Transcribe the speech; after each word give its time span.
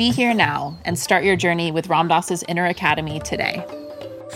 Be 0.00 0.10
here 0.10 0.32
now 0.32 0.78
and 0.86 0.98
start 0.98 1.24
your 1.24 1.36
journey 1.36 1.70
with 1.70 1.88
Ram 1.88 2.08
Dass's 2.08 2.42
Inner 2.48 2.64
Academy 2.64 3.20
today. 3.20 3.62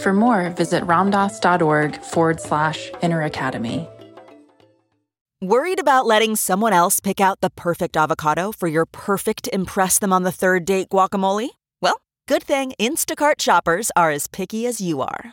For 0.02 0.12
more, 0.12 0.50
visit 0.50 0.84
ramdass.org 0.84 2.02
forward 2.02 2.38
slash 2.38 2.90
inner 3.00 3.22
academy. 3.22 3.88
Worried 5.40 5.80
about 5.80 6.04
letting 6.04 6.36
someone 6.36 6.74
else 6.74 7.00
pick 7.00 7.18
out 7.18 7.40
the 7.40 7.48
perfect 7.48 7.96
avocado 7.96 8.52
for 8.52 8.68
your 8.68 8.84
perfect 8.84 9.48
Impress 9.54 9.98
Them 9.98 10.12
on 10.12 10.22
the 10.22 10.30
Third 10.30 10.66
Date 10.66 10.90
guacamole? 10.90 11.48
Well, 11.80 12.02
good 12.28 12.42
thing 12.42 12.74
Instacart 12.78 13.40
shoppers 13.40 13.90
are 13.96 14.10
as 14.10 14.26
picky 14.26 14.66
as 14.66 14.82
you 14.82 15.00
are. 15.00 15.32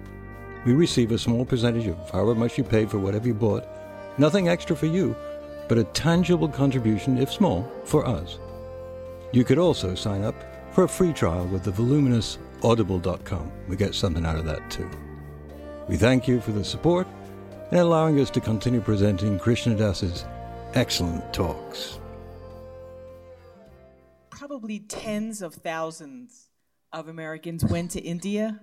We 0.65 0.73
receive 0.73 1.11
a 1.11 1.17
small 1.17 1.43
percentage 1.43 1.87
of 1.87 1.97
however 2.09 2.35
much 2.35 2.57
you 2.57 2.63
paid 2.63 2.91
for 2.91 2.99
whatever 2.99 3.27
you 3.27 3.33
bought. 3.33 3.67
Nothing 4.17 4.47
extra 4.47 4.75
for 4.75 4.85
you, 4.85 5.15
but 5.67 5.77
a 5.77 5.83
tangible 5.85 6.47
contribution, 6.47 7.17
if 7.17 7.31
small, 7.31 7.69
for 7.85 8.05
us. 8.05 8.37
You 9.31 9.43
could 9.43 9.57
also 9.57 9.95
sign 9.95 10.23
up 10.23 10.35
for 10.73 10.83
a 10.83 10.89
free 10.89 11.13
trial 11.13 11.47
with 11.47 11.63
the 11.63 11.71
voluminous 11.71 12.37
audible.com. 12.63 13.51
We 13.67 13.75
get 13.75 13.95
something 13.95 14.25
out 14.25 14.37
of 14.37 14.45
that 14.45 14.69
too. 14.69 14.89
We 15.87 15.97
thank 15.97 16.27
you 16.27 16.39
for 16.41 16.51
the 16.51 16.63
support 16.63 17.07
and 17.71 17.79
allowing 17.79 18.19
us 18.19 18.29
to 18.31 18.41
continue 18.41 18.81
presenting 18.81 19.39
Krishna 19.39 19.75
Das's 19.75 20.25
excellent 20.73 21.33
talks. 21.33 21.99
Probably 24.29 24.79
tens 24.79 25.41
of 25.41 25.55
thousands 25.55 26.49
of 26.93 27.07
Americans 27.07 27.63
went 27.65 27.91
to 27.91 28.01
India 28.01 28.59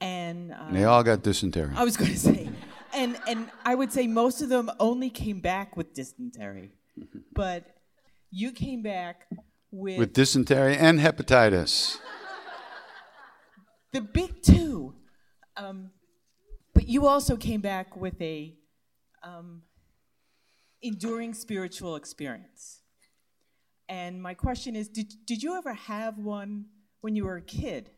and 0.00 0.52
uh, 0.52 0.70
They 0.72 0.84
all 0.84 1.02
got 1.02 1.22
dysentery. 1.22 1.72
I 1.74 1.84
was 1.84 1.96
going 1.96 2.12
to 2.12 2.18
say, 2.18 2.48
and 2.94 3.18
and 3.28 3.50
I 3.64 3.74
would 3.74 3.92
say 3.92 4.06
most 4.06 4.42
of 4.42 4.48
them 4.48 4.70
only 4.78 5.10
came 5.10 5.40
back 5.40 5.76
with 5.76 5.94
dysentery, 5.94 6.72
but 7.34 7.64
you 8.30 8.52
came 8.52 8.82
back 8.82 9.26
with, 9.70 9.98
With 9.98 10.12
dysentery 10.12 10.76
and 10.76 10.98
hepatitis. 11.00 11.98
the 13.92 14.00
big 14.00 14.42
two. 14.42 14.94
Um, 15.56 15.90
but 16.74 16.88
you 16.88 17.06
also 17.06 17.36
came 17.36 17.60
back 17.60 17.96
with 17.96 18.20
a 18.22 18.54
um, 19.22 19.62
enduring 20.82 21.34
spiritual 21.34 21.96
experience. 21.96 22.80
And 23.88 24.22
my 24.22 24.34
question 24.34 24.76
is, 24.76 24.88
did 24.88 25.12
did 25.26 25.42
you 25.42 25.56
ever 25.56 25.74
have 25.74 26.16
one 26.18 26.66
when 27.00 27.16
you 27.16 27.24
were 27.24 27.36
a 27.36 27.42
kid? 27.42 27.90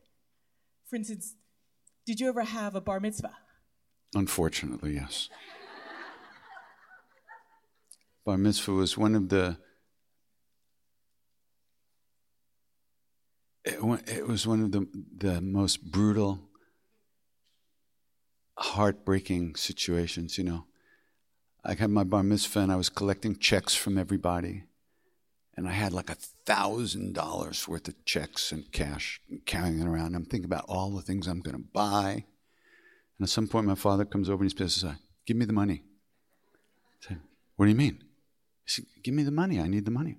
For 0.88 0.96
instance, 0.96 1.34
did 2.06 2.20
you 2.20 2.28
ever 2.28 2.42
have 2.42 2.74
a 2.74 2.80
bar 2.80 3.00
mitzvah? 3.00 3.36
Unfortunately, 4.14 4.94
yes. 4.94 5.28
Bar 8.24 8.38
mitzvah 8.38 8.72
was 8.72 8.96
one 8.96 9.14
of 9.14 9.28
the. 9.30 9.56
It, 13.64 13.78
it 14.08 14.26
was 14.26 14.46
one 14.46 14.62
of 14.62 14.72
the 14.72 14.86
the 15.16 15.40
most 15.40 15.90
brutal, 15.90 16.40
heartbreaking 18.58 19.56
situations. 19.56 20.36
You 20.38 20.44
know, 20.44 20.66
I 21.64 21.74
had 21.74 21.90
my 21.90 22.04
bar 22.04 22.22
mitzvah 22.22 22.60
and 22.60 22.72
I 22.72 22.76
was 22.76 22.88
collecting 22.88 23.36
checks 23.36 23.74
from 23.74 23.96
everybody, 23.96 24.64
and 25.56 25.68
I 25.68 25.72
had 25.72 25.92
like 25.92 26.10
a 26.10 26.14
thousand 26.14 27.14
dollars 27.14 27.68
worth 27.68 27.88
of 27.88 28.04
checks 28.04 28.52
and 28.52 28.70
cash 28.72 29.20
carrying 29.44 29.80
it 29.80 29.86
around. 29.86 30.14
I'm 30.14 30.24
thinking 30.24 30.46
about 30.46 30.64
all 30.68 30.90
the 30.90 31.02
things 31.02 31.26
I'm 31.26 31.40
going 31.40 31.56
to 31.56 31.68
buy. 31.72 32.24
And 33.18 33.24
at 33.24 33.28
some 33.28 33.48
point, 33.48 33.66
my 33.66 33.74
father 33.74 34.04
comes 34.04 34.30
over 34.30 34.42
and 34.42 34.50
he 34.50 34.56
says, 34.56 34.84
"Give 35.26 35.36
me 35.36 35.44
the 35.44 35.52
money." 35.52 35.82
I 37.02 37.08
said, 37.08 37.20
What 37.56 37.66
do 37.66 37.70
you 37.70 37.76
mean? 37.76 38.02
He 38.64 38.70
said, 38.70 38.84
Give 39.02 39.14
me 39.14 39.22
the 39.22 39.30
money. 39.30 39.60
I 39.60 39.68
need 39.68 39.84
the 39.84 39.90
money. 39.90 40.18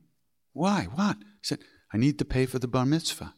Why? 0.54 0.88
What? 0.94 1.18
He 1.18 1.44
said, 1.44 1.60
I 1.92 1.98
need 1.98 2.20
to 2.20 2.26
pay 2.26 2.46
for 2.46 2.60
the 2.60 2.68
bar 2.68 2.86
mitzvah. 2.86 3.34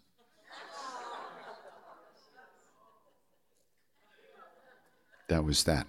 That 5.28 5.44
was 5.44 5.64
that. 5.64 5.88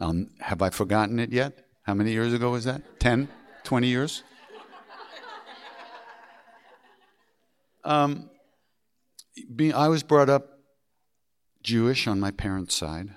Um, 0.00 0.30
have 0.40 0.60
I 0.60 0.70
forgotten 0.70 1.20
it 1.20 1.30
yet? 1.30 1.66
How 1.82 1.94
many 1.94 2.10
years 2.10 2.32
ago 2.32 2.50
was 2.50 2.64
that? 2.64 2.82
10? 2.98 3.28
20 3.64 3.88
years? 3.88 4.22
Um, 7.82 8.30
I 9.74 9.88
was 9.88 10.02
brought 10.02 10.30
up 10.30 10.58
Jewish 11.62 12.06
on 12.06 12.20
my 12.20 12.30
parents' 12.30 12.74
side. 12.74 13.10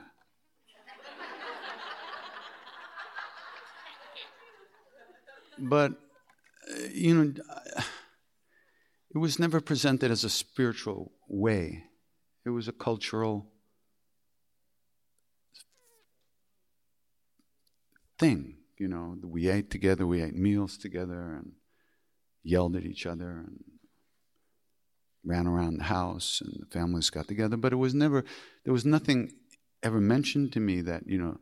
but, 5.60 5.92
uh, 5.92 6.88
you 6.94 7.16
know, 7.16 7.34
it 9.14 9.18
was 9.18 9.40
never 9.40 9.60
presented 9.62 10.12
as 10.12 10.24
a 10.24 10.30
spiritual 10.30 11.12
way, 11.28 11.86
it 12.46 12.50
was 12.50 12.68
a 12.68 12.74
cultural 12.74 13.48
thing. 18.20 18.57
You 18.78 18.88
know, 18.88 19.18
we 19.24 19.50
ate 19.50 19.70
together, 19.70 20.06
we 20.06 20.22
ate 20.22 20.36
meals 20.36 20.78
together, 20.78 21.36
and 21.36 21.54
yelled 22.44 22.76
at 22.76 22.86
each 22.86 23.06
other, 23.06 23.30
and 23.30 23.64
ran 25.24 25.48
around 25.48 25.78
the 25.78 25.86
house, 25.86 26.42
and 26.42 26.54
the 26.60 26.66
families 26.68 27.10
got 27.10 27.28
together. 27.28 27.58
But 27.58 27.74
it 27.74 27.78
was 27.78 27.94
never, 27.94 28.24
there 28.64 28.74
was 28.74 28.86
nothing 28.86 29.34
ever 29.84 30.00
mentioned 30.00 30.54
to 30.54 30.60
me 30.60 30.82
that 30.82 31.08
you 31.08 31.18
know, 31.18 31.38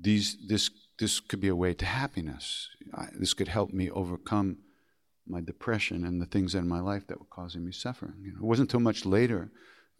these 0.00 0.36
this 0.46 0.70
this 0.98 1.20
could 1.20 1.40
be 1.40 1.48
a 1.48 1.56
way 1.56 1.74
to 1.74 1.84
happiness. 1.84 2.68
I, 2.94 3.06
this 3.18 3.34
could 3.34 3.48
help 3.48 3.72
me 3.72 3.90
overcome 3.90 4.58
my 5.26 5.40
depression 5.40 6.04
and 6.04 6.20
the 6.20 6.26
things 6.26 6.54
in 6.54 6.68
my 6.68 6.80
life 6.80 7.06
that 7.06 7.18
were 7.18 7.26
causing 7.30 7.64
me 7.64 7.72
suffering. 7.72 8.14
You 8.22 8.32
know, 8.32 8.38
it 8.38 8.44
wasn't 8.44 8.70
until 8.70 8.80
much 8.80 9.06
later 9.06 9.50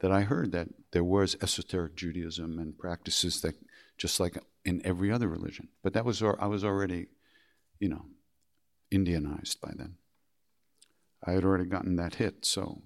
that 0.00 0.12
I 0.12 0.23
heard 0.23 0.52
that 0.52 0.69
there 0.90 1.05
was 1.05 1.37
esoteric 1.40 1.96
Judaism 1.96 2.58
and 2.58 2.79
practices 2.79 3.40
that, 3.43 3.55
just 4.03 4.19
like 4.19 4.37
in 4.65 4.85
every 4.85 5.13
other 5.13 5.29
religion. 5.29 5.69
But 5.85 5.93
that 5.93 6.05
was 6.05 6.21
I 6.21 6.47
was 6.47 6.65
already, 6.65 7.07
you 7.79 7.89
know, 7.89 8.07
Indianized 8.93 9.61
by 9.61 9.71
then. 9.77 9.95
I 11.25 11.31
had 11.31 11.45
already 11.45 11.67
gotten 11.67 11.95
that 11.97 12.17
hit, 12.17 12.45
so 12.45 12.83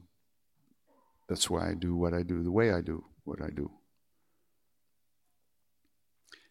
that's 1.26 1.48
why 1.48 1.70
I 1.70 1.74
do 1.74 1.96
what 1.96 2.12
I 2.12 2.22
do, 2.22 2.42
the 2.42 2.52
way 2.52 2.70
I 2.70 2.82
do 2.82 3.06
what 3.24 3.40
I 3.40 3.48
do. 3.48 3.70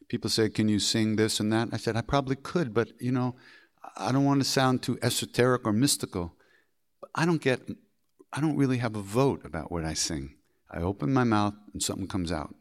People 0.08 0.32
say, 0.32 0.50
Can 0.50 0.68
you 0.68 0.80
sing 0.80 1.16
this 1.16 1.40
and 1.40 1.54
that? 1.54 1.70
I 1.72 1.78
said, 1.78 1.96
I 1.96 2.02
probably 2.02 2.36
could, 2.36 2.74
but 2.74 2.90
you 3.00 3.12
know, 3.12 3.36
I 3.96 4.12
don't 4.12 4.26
want 4.26 4.42
to 4.42 4.50
sound 4.50 4.82
too 4.82 4.98
esoteric 5.04 5.68
or 5.68 5.74
mystical. 5.74 6.34
I 7.14 7.28
don't 7.28 7.40
get, 7.40 7.62
I 8.34 8.42
don't 8.42 8.58
really 8.58 8.80
have 8.80 8.96
a 8.96 9.02
vote 9.02 9.46
about 9.46 9.72
what 9.72 9.86
I 9.86 9.94
sing. 9.94 10.38
I 10.72 10.80
open 10.80 11.14
my 11.14 11.24
mouth 11.24 11.54
and 11.72 11.84
something 11.84 12.08
comes 12.08 12.32
out. 12.32 12.56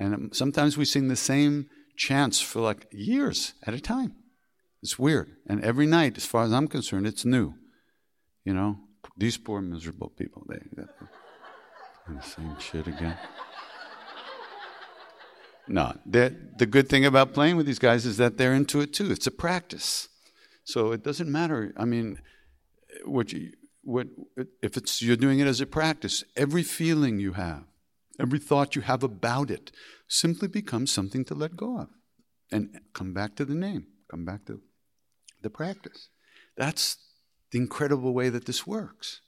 And 0.00 0.34
sometimes 0.34 0.78
we 0.78 0.86
sing 0.86 1.08
the 1.08 1.14
same 1.14 1.68
chants 1.96 2.40
for 2.40 2.60
like 2.60 2.86
years 2.90 3.52
at 3.64 3.74
a 3.74 3.80
time. 3.80 4.14
It's 4.82 4.98
weird. 4.98 5.30
And 5.46 5.62
every 5.62 5.86
night, 5.86 6.16
as 6.16 6.24
far 6.24 6.44
as 6.44 6.52
I'm 6.52 6.66
concerned, 6.66 7.06
it's 7.06 7.26
new. 7.26 7.54
You 8.44 8.54
know, 8.54 8.78
these 9.16 9.36
poor 9.36 9.60
miserable 9.60 10.08
people, 10.08 10.46
they, 10.48 10.60
they 10.74 10.84
the 12.08 12.22
same 12.22 12.56
shit 12.58 12.86
again. 12.86 13.16
No, 15.68 15.94
the 16.04 16.66
good 16.68 16.88
thing 16.88 17.04
about 17.04 17.34
playing 17.34 17.56
with 17.56 17.66
these 17.66 17.78
guys 17.78 18.06
is 18.06 18.16
that 18.16 18.38
they're 18.38 18.54
into 18.54 18.80
it 18.80 18.92
too. 18.92 19.12
It's 19.12 19.26
a 19.26 19.30
practice. 19.30 20.08
So 20.64 20.92
it 20.92 21.04
doesn't 21.04 21.30
matter. 21.30 21.72
I 21.76 21.84
mean, 21.84 22.18
what 23.04 23.32
you, 23.32 23.52
what, 23.82 24.08
if 24.62 24.76
it's, 24.76 25.02
you're 25.02 25.16
doing 25.16 25.38
it 25.38 25.46
as 25.46 25.60
a 25.60 25.66
practice, 25.66 26.24
every 26.36 26.62
feeling 26.62 27.20
you 27.20 27.34
have, 27.34 27.64
every 28.20 28.38
thought 28.38 28.76
you 28.76 28.82
have 28.82 29.02
about 29.02 29.50
it 29.50 29.72
simply 30.08 30.48
becomes 30.48 30.92
something 30.92 31.24
to 31.24 31.34
let 31.34 31.56
go 31.56 31.78
of. 31.78 31.88
And 32.52 32.80
come 32.92 33.14
back 33.14 33.36
to 33.36 33.44
the 33.44 33.54
name, 33.54 33.86
come 34.10 34.24
back 34.24 34.44
to 34.46 34.60
the 35.42 35.50
practice. 35.50 36.08
That's 36.56 36.96
the 37.50 37.58
incredible 37.58 38.12
way 38.12 38.28
that 38.28 38.44
this 38.44 38.66
works. 38.66 39.20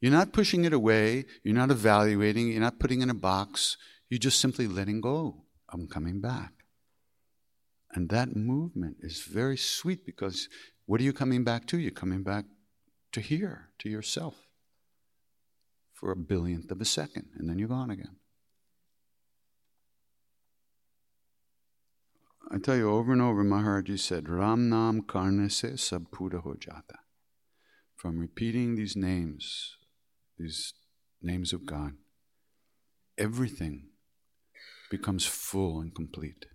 You're 0.00 0.12
not 0.12 0.32
pushing 0.32 0.64
it 0.64 0.72
away, 0.72 1.26
you're 1.42 1.54
not 1.54 1.70
evaluating, 1.70 2.48
you're 2.48 2.60
not 2.60 2.80
putting 2.80 3.02
in 3.02 3.10
a 3.10 3.14
box, 3.14 3.76
you're 4.08 4.18
just 4.18 4.40
simply 4.40 4.66
letting 4.66 5.00
go. 5.00 5.44
I'm 5.72 5.86
coming 5.86 6.20
back. 6.20 6.52
And 7.92 8.08
that 8.10 8.36
movement 8.36 8.96
is 9.00 9.22
very 9.22 9.56
sweet 9.56 10.06
because 10.06 10.48
what 10.86 11.00
are 11.00 11.04
you 11.04 11.12
coming 11.12 11.44
back 11.44 11.66
to? 11.68 11.78
You're 11.78 11.90
coming 11.90 12.22
back 12.22 12.44
to 13.12 13.20
here, 13.20 13.70
to 13.80 13.88
yourself, 13.88 14.34
for 16.00 16.10
a 16.10 16.16
billionth 16.16 16.70
of 16.70 16.80
a 16.80 16.84
second, 16.86 17.26
and 17.36 17.48
then 17.48 17.58
you're 17.58 17.68
gone 17.68 17.90
again. 17.90 18.16
I 22.50 22.58
tell 22.58 22.76
you 22.76 22.90
over 22.90 23.12
and 23.12 23.20
over, 23.20 23.44
Maharaji 23.44 23.98
said, 23.98 24.28
Ram 24.28 24.70
Nam 24.70 25.02
Karne 25.02 25.52
se 25.52 25.76
sab 25.76 26.10
Puda 26.10 26.42
ho. 26.42 26.56
From 27.96 28.18
repeating 28.18 28.74
these 28.76 28.96
names, 28.96 29.76
these 30.38 30.72
names 31.20 31.52
of 31.52 31.66
God, 31.66 31.92
everything 33.18 33.90
becomes 34.90 35.26
full 35.26 35.80
and 35.80 35.94
complete. 35.94 36.46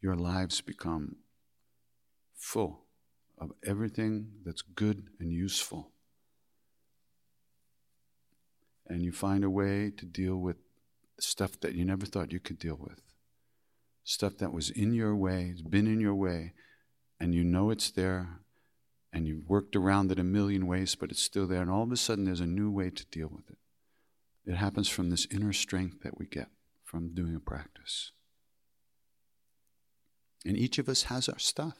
Your 0.00 0.16
lives 0.16 0.62
become 0.62 1.16
full 2.34 2.81
of 3.42 3.52
everything 3.64 4.28
that's 4.44 4.62
good 4.62 5.08
and 5.18 5.32
useful. 5.32 5.90
And 8.86 9.02
you 9.02 9.10
find 9.10 9.42
a 9.42 9.50
way 9.50 9.90
to 9.96 10.06
deal 10.06 10.36
with 10.36 10.56
stuff 11.18 11.58
that 11.60 11.74
you 11.74 11.84
never 11.84 12.06
thought 12.06 12.32
you 12.32 12.38
could 12.38 12.58
deal 12.58 12.78
with. 12.78 13.00
Stuff 14.04 14.38
that 14.38 14.52
was 14.52 14.70
in 14.70 14.94
your 14.94 15.16
way, 15.16 15.48
has 15.48 15.62
been 15.62 15.86
in 15.86 16.00
your 16.00 16.14
way, 16.14 16.52
and 17.18 17.34
you 17.34 17.42
know 17.42 17.70
it's 17.70 17.90
there, 17.90 18.40
and 19.12 19.26
you've 19.26 19.48
worked 19.48 19.74
around 19.74 20.12
it 20.12 20.18
a 20.18 20.24
million 20.24 20.66
ways, 20.66 20.94
but 20.94 21.10
it's 21.10 21.22
still 21.22 21.46
there, 21.46 21.62
and 21.62 21.70
all 21.70 21.82
of 21.82 21.92
a 21.92 21.96
sudden 21.96 22.24
there's 22.24 22.40
a 22.40 22.46
new 22.46 22.70
way 22.70 22.90
to 22.90 23.04
deal 23.06 23.28
with 23.28 23.50
it. 23.50 23.58
It 24.44 24.56
happens 24.56 24.88
from 24.88 25.10
this 25.10 25.26
inner 25.30 25.52
strength 25.52 26.02
that 26.02 26.18
we 26.18 26.26
get 26.26 26.48
from 26.84 27.14
doing 27.14 27.34
a 27.34 27.40
practice. 27.40 28.12
And 30.44 30.56
each 30.56 30.78
of 30.78 30.88
us 30.88 31.04
has 31.04 31.28
our 31.28 31.38
stuff. 31.38 31.78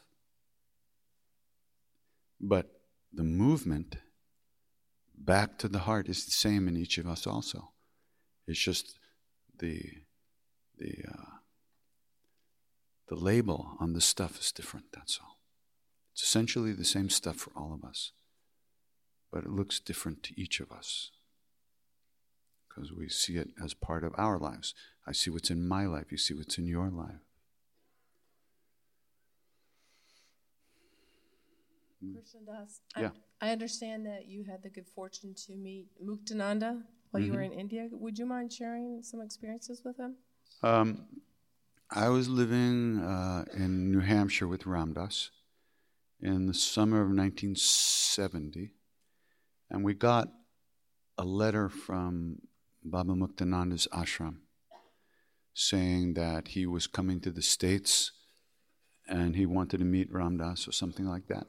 But 2.42 2.66
the 3.12 3.22
movement 3.22 3.96
back 5.16 5.58
to 5.58 5.68
the 5.68 5.80
heart 5.80 6.08
is 6.08 6.24
the 6.24 6.32
same 6.32 6.66
in 6.66 6.76
each 6.76 6.98
of 6.98 7.06
us 7.06 7.26
also. 7.26 7.70
It's 8.46 8.58
just 8.58 8.98
the 9.58 9.82
the 10.78 11.04
uh, 11.08 11.36
the 13.08 13.14
label 13.14 13.76
on 13.78 13.92
the 13.92 14.00
stuff 14.00 14.40
is 14.40 14.50
different. 14.50 14.86
That's 14.92 15.18
all. 15.22 15.38
It's 16.12 16.24
essentially 16.24 16.72
the 16.72 16.84
same 16.84 17.08
stuff 17.08 17.36
for 17.36 17.52
all 17.56 17.72
of 17.72 17.88
us, 17.88 18.12
but 19.30 19.44
it 19.44 19.50
looks 19.50 19.78
different 19.78 20.22
to 20.24 20.40
each 20.40 20.60
of 20.60 20.72
us 20.72 21.10
because 22.68 22.92
we 22.92 23.08
see 23.08 23.36
it 23.36 23.50
as 23.62 23.74
part 23.74 24.02
of 24.02 24.14
our 24.16 24.38
lives. 24.38 24.74
I 25.06 25.12
see 25.12 25.30
what's 25.30 25.50
in 25.50 25.66
my 25.66 25.86
life. 25.86 26.10
You 26.10 26.18
see 26.18 26.34
what's 26.34 26.58
in 26.58 26.66
your 26.66 26.90
life. 26.90 27.20
Krishna 32.14 32.40
Das, 32.46 32.80
yeah. 32.96 33.10
I, 33.40 33.48
I, 33.48 33.52
understand 33.52 34.06
that 34.06 34.26
you 34.26 34.44
had 34.44 34.62
the 34.62 34.70
good 34.70 34.88
fortune 34.88 35.34
to 35.46 35.56
meet 35.56 35.86
Muktananda 36.04 36.82
while 37.10 37.22
mm-hmm. 37.22 37.24
you 37.24 37.32
were 37.32 37.44
mm-hmm. 37.44 37.52
in 37.52 37.58
India. 37.58 37.88
Would 37.92 38.18
you 38.18 38.26
mind 38.26 38.52
sharing 38.52 39.02
some 39.02 39.20
experiences 39.20 39.82
with 39.84 39.98
him? 39.98 40.16
Um, 40.62 41.06
I 41.90 42.08
was 42.08 42.28
living 42.28 43.00
uh, 43.00 43.44
in 43.54 43.92
New 43.92 44.00
Hampshire 44.00 44.48
with 44.48 44.66
Ram 44.66 44.94
Dass 44.94 45.30
in 46.20 46.46
the 46.46 46.54
summer 46.54 47.02
of 47.02 47.08
1970, 47.08 48.72
and 49.70 49.84
we 49.84 49.94
got 49.94 50.28
a 51.18 51.24
letter 51.24 51.68
from 51.68 52.38
Baba 52.84 53.12
Muktananda's 53.12 53.86
ashram 53.92 54.36
saying 55.54 56.14
that 56.14 56.48
he 56.48 56.66
was 56.66 56.86
coming 56.86 57.20
to 57.20 57.30
the 57.30 57.42
States 57.42 58.12
and 59.06 59.36
he 59.36 59.44
wanted 59.44 59.78
to 59.78 59.84
meet 59.84 60.12
Ram 60.12 60.38
Dass 60.38 60.66
or 60.66 60.72
something 60.72 61.06
like 61.06 61.26
that 61.28 61.46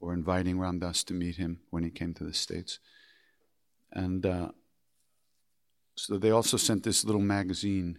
or 0.00 0.12
inviting 0.12 0.58
Ram 0.58 0.78
Dass 0.78 1.04
to 1.04 1.14
meet 1.14 1.36
him 1.36 1.60
when 1.70 1.82
he 1.82 1.90
came 1.90 2.14
to 2.14 2.24
the 2.24 2.34
States. 2.34 2.78
And 3.92 4.26
uh, 4.26 4.48
so 5.96 6.18
they 6.18 6.30
also 6.30 6.56
sent 6.56 6.82
this 6.82 7.04
little 7.04 7.20
magazine 7.20 7.98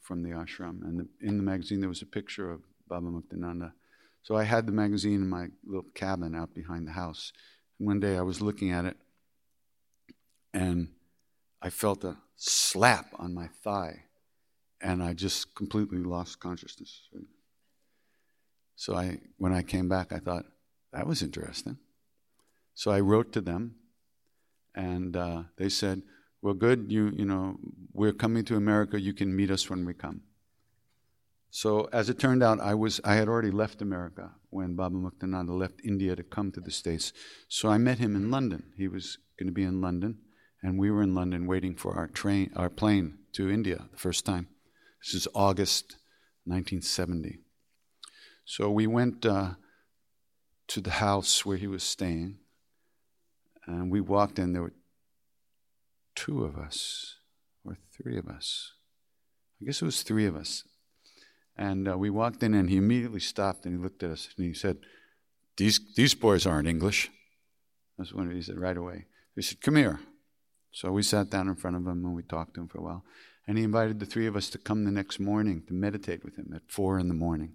from 0.00 0.22
the 0.22 0.30
ashram. 0.30 0.82
And 0.82 1.00
the, 1.00 1.08
in 1.20 1.36
the 1.36 1.42
magazine, 1.42 1.80
there 1.80 1.88
was 1.88 2.02
a 2.02 2.06
picture 2.06 2.50
of 2.50 2.62
Baba 2.88 3.06
Muktananda. 3.06 3.72
So 4.22 4.36
I 4.36 4.44
had 4.44 4.66
the 4.66 4.72
magazine 4.72 5.22
in 5.22 5.28
my 5.28 5.48
little 5.64 5.90
cabin 5.94 6.34
out 6.34 6.54
behind 6.54 6.86
the 6.86 6.92
house. 6.92 7.32
And 7.78 7.86
one 7.86 8.00
day 8.00 8.16
I 8.16 8.22
was 8.22 8.40
looking 8.40 8.70
at 8.70 8.84
it, 8.84 8.96
and 10.52 10.88
I 11.62 11.70
felt 11.70 12.04
a 12.04 12.16
slap 12.36 13.06
on 13.18 13.34
my 13.34 13.48
thigh, 13.62 14.04
and 14.80 15.02
I 15.02 15.12
just 15.14 15.54
completely 15.54 15.98
lost 15.98 16.40
consciousness. 16.40 17.08
So 18.76 18.94
I, 18.94 19.18
when 19.36 19.52
I 19.52 19.62
came 19.62 19.88
back, 19.88 20.12
I 20.12 20.18
thought 20.18 20.44
that 20.92 21.06
was 21.06 21.22
interesting. 21.22 21.78
So 22.74 22.90
I 22.90 23.00
wrote 23.00 23.32
to 23.32 23.40
them, 23.40 23.76
and 24.74 25.16
uh, 25.16 25.42
they 25.56 25.68
said, 25.68 26.02
"Well, 26.42 26.54
good. 26.54 26.90
You, 26.90 27.12
you 27.16 27.24
know, 27.24 27.58
we're 27.92 28.12
coming 28.12 28.44
to 28.46 28.56
America. 28.56 29.00
You 29.00 29.12
can 29.12 29.34
meet 29.34 29.50
us 29.50 29.68
when 29.68 29.84
we 29.84 29.94
come." 29.94 30.22
So 31.50 31.88
as 31.92 32.08
it 32.08 32.18
turned 32.18 32.42
out, 32.42 32.60
I 32.60 32.74
was 32.74 33.00
I 33.04 33.14
had 33.14 33.28
already 33.28 33.50
left 33.50 33.82
America 33.82 34.30
when 34.50 34.76
Baba 34.76 34.96
Muktananda 34.96 35.50
left 35.50 35.80
India 35.84 36.14
to 36.14 36.22
come 36.22 36.52
to 36.52 36.60
the 36.60 36.70
States. 36.70 37.12
So 37.48 37.68
I 37.68 37.78
met 37.78 37.98
him 37.98 38.14
in 38.14 38.30
London. 38.30 38.72
He 38.76 38.86
was 38.86 39.18
going 39.36 39.48
to 39.48 39.52
be 39.52 39.64
in 39.64 39.80
London, 39.80 40.18
and 40.62 40.78
we 40.78 40.90
were 40.90 41.02
in 41.02 41.14
London 41.14 41.46
waiting 41.46 41.74
for 41.74 41.96
our 41.96 42.06
train, 42.06 42.52
our 42.54 42.70
plane 42.70 43.18
to 43.32 43.50
India 43.50 43.88
the 43.90 43.98
first 43.98 44.24
time. 44.24 44.46
This 45.02 45.14
is 45.14 45.28
August 45.34 45.96
1970. 46.44 47.38
So 48.44 48.70
we 48.70 48.86
went 48.86 49.26
uh, 49.26 49.54
to 50.70 50.80
the 50.80 50.90
house 50.90 51.44
where 51.44 51.56
he 51.56 51.66
was 51.66 51.82
staying, 51.82 52.38
and 53.66 53.90
we 53.90 54.00
walked 54.00 54.38
in. 54.38 54.52
There 54.52 54.62
were 54.62 54.72
two 56.14 56.44
of 56.44 56.56
us, 56.56 57.16
or 57.64 57.76
three 57.92 58.16
of 58.16 58.28
us. 58.28 58.72
I 59.60 59.66
guess 59.66 59.82
it 59.82 59.84
was 59.84 60.02
three 60.02 60.26
of 60.26 60.36
us. 60.36 60.62
And 61.56 61.88
uh, 61.88 61.98
we 61.98 62.08
walked 62.08 62.44
in, 62.44 62.54
and 62.54 62.70
he 62.70 62.76
immediately 62.76 63.18
stopped 63.18 63.66
and 63.66 63.76
he 63.76 63.82
looked 63.82 64.02
at 64.04 64.12
us 64.12 64.28
and 64.36 64.46
he 64.46 64.54
said, 64.54 64.78
These, 65.56 65.80
these 65.96 66.14
boys 66.14 66.46
aren't 66.46 66.68
English. 66.68 67.10
That's 67.98 68.14
what 68.14 68.30
he 68.32 68.40
said 68.40 68.58
right 68.58 68.76
away. 68.76 69.06
He 69.34 69.42
said, 69.42 69.60
Come 69.60 69.76
here. 69.76 70.00
So 70.70 70.92
we 70.92 71.02
sat 71.02 71.30
down 71.30 71.48
in 71.48 71.56
front 71.56 71.76
of 71.76 71.82
him 71.82 72.04
and 72.04 72.14
we 72.14 72.22
talked 72.22 72.54
to 72.54 72.60
him 72.60 72.68
for 72.68 72.78
a 72.78 72.82
while. 72.82 73.04
And 73.46 73.58
he 73.58 73.64
invited 73.64 73.98
the 73.98 74.06
three 74.06 74.28
of 74.28 74.36
us 74.36 74.48
to 74.50 74.58
come 74.58 74.84
the 74.84 74.92
next 74.92 75.18
morning 75.18 75.64
to 75.66 75.74
meditate 75.74 76.24
with 76.24 76.36
him 76.36 76.52
at 76.54 76.62
four 76.68 76.98
in 77.00 77.08
the 77.08 77.14
morning. 77.14 77.54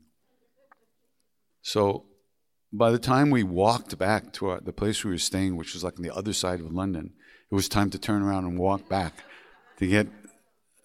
So 1.61 2.05
by 2.77 2.91
the 2.91 2.99
time 2.99 3.29
we 3.29 3.43
walked 3.43 3.97
back 3.97 4.33
to 4.33 4.49
our, 4.49 4.59
the 4.59 4.73
place 4.73 5.03
we 5.03 5.11
were 5.11 5.17
staying, 5.17 5.55
which 5.55 5.73
was 5.73 5.83
like 5.83 5.97
on 5.97 6.03
the 6.03 6.15
other 6.15 6.33
side 6.33 6.59
of 6.59 6.71
London, 6.71 7.13
it 7.49 7.55
was 7.55 7.69
time 7.69 7.89
to 7.91 7.99
turn 7.99 8.21
around 8.21 8.45
and 8.45 8.59
walk 8.59 8.89
back 8.89 9.23
to 9.77 9.87
get 9.87 10.07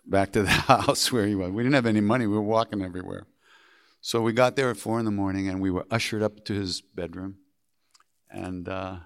back 0.07 0.33
to 0.33 0.43
the 0.43 0.49
house 0.69 1.11
where 1.11 1.27
he 1.27 1.35
was. 1.35 1.51
We 1.51 1.63
didn't 1.63 1.75
have 1.75 1.87
any 1.87 2.01
money, 2.01 2.27
we 2.27 2.35
were 2.35 2.43
walking 2.43 2.83
everywhere. 2.83 3.27
So 4.01 4.23
we 4.23 4.33
got 4.33 4.57
there 4.57 4.71
at 4.71 4.77
four 4.77 4.99
in 4.99 5.05
the 5.05 5.11
morning 5.11 5.49
and 5.49 5.61
we 5.61 5.71
were 5.71 5.87
ushered 5.91 6.23
up 6.23 6.45
to 6.47 6.55
his 6.55 6.81
bedroom. 6.81 7.37
And, 8.31 8.69
uh, 8.69 9.01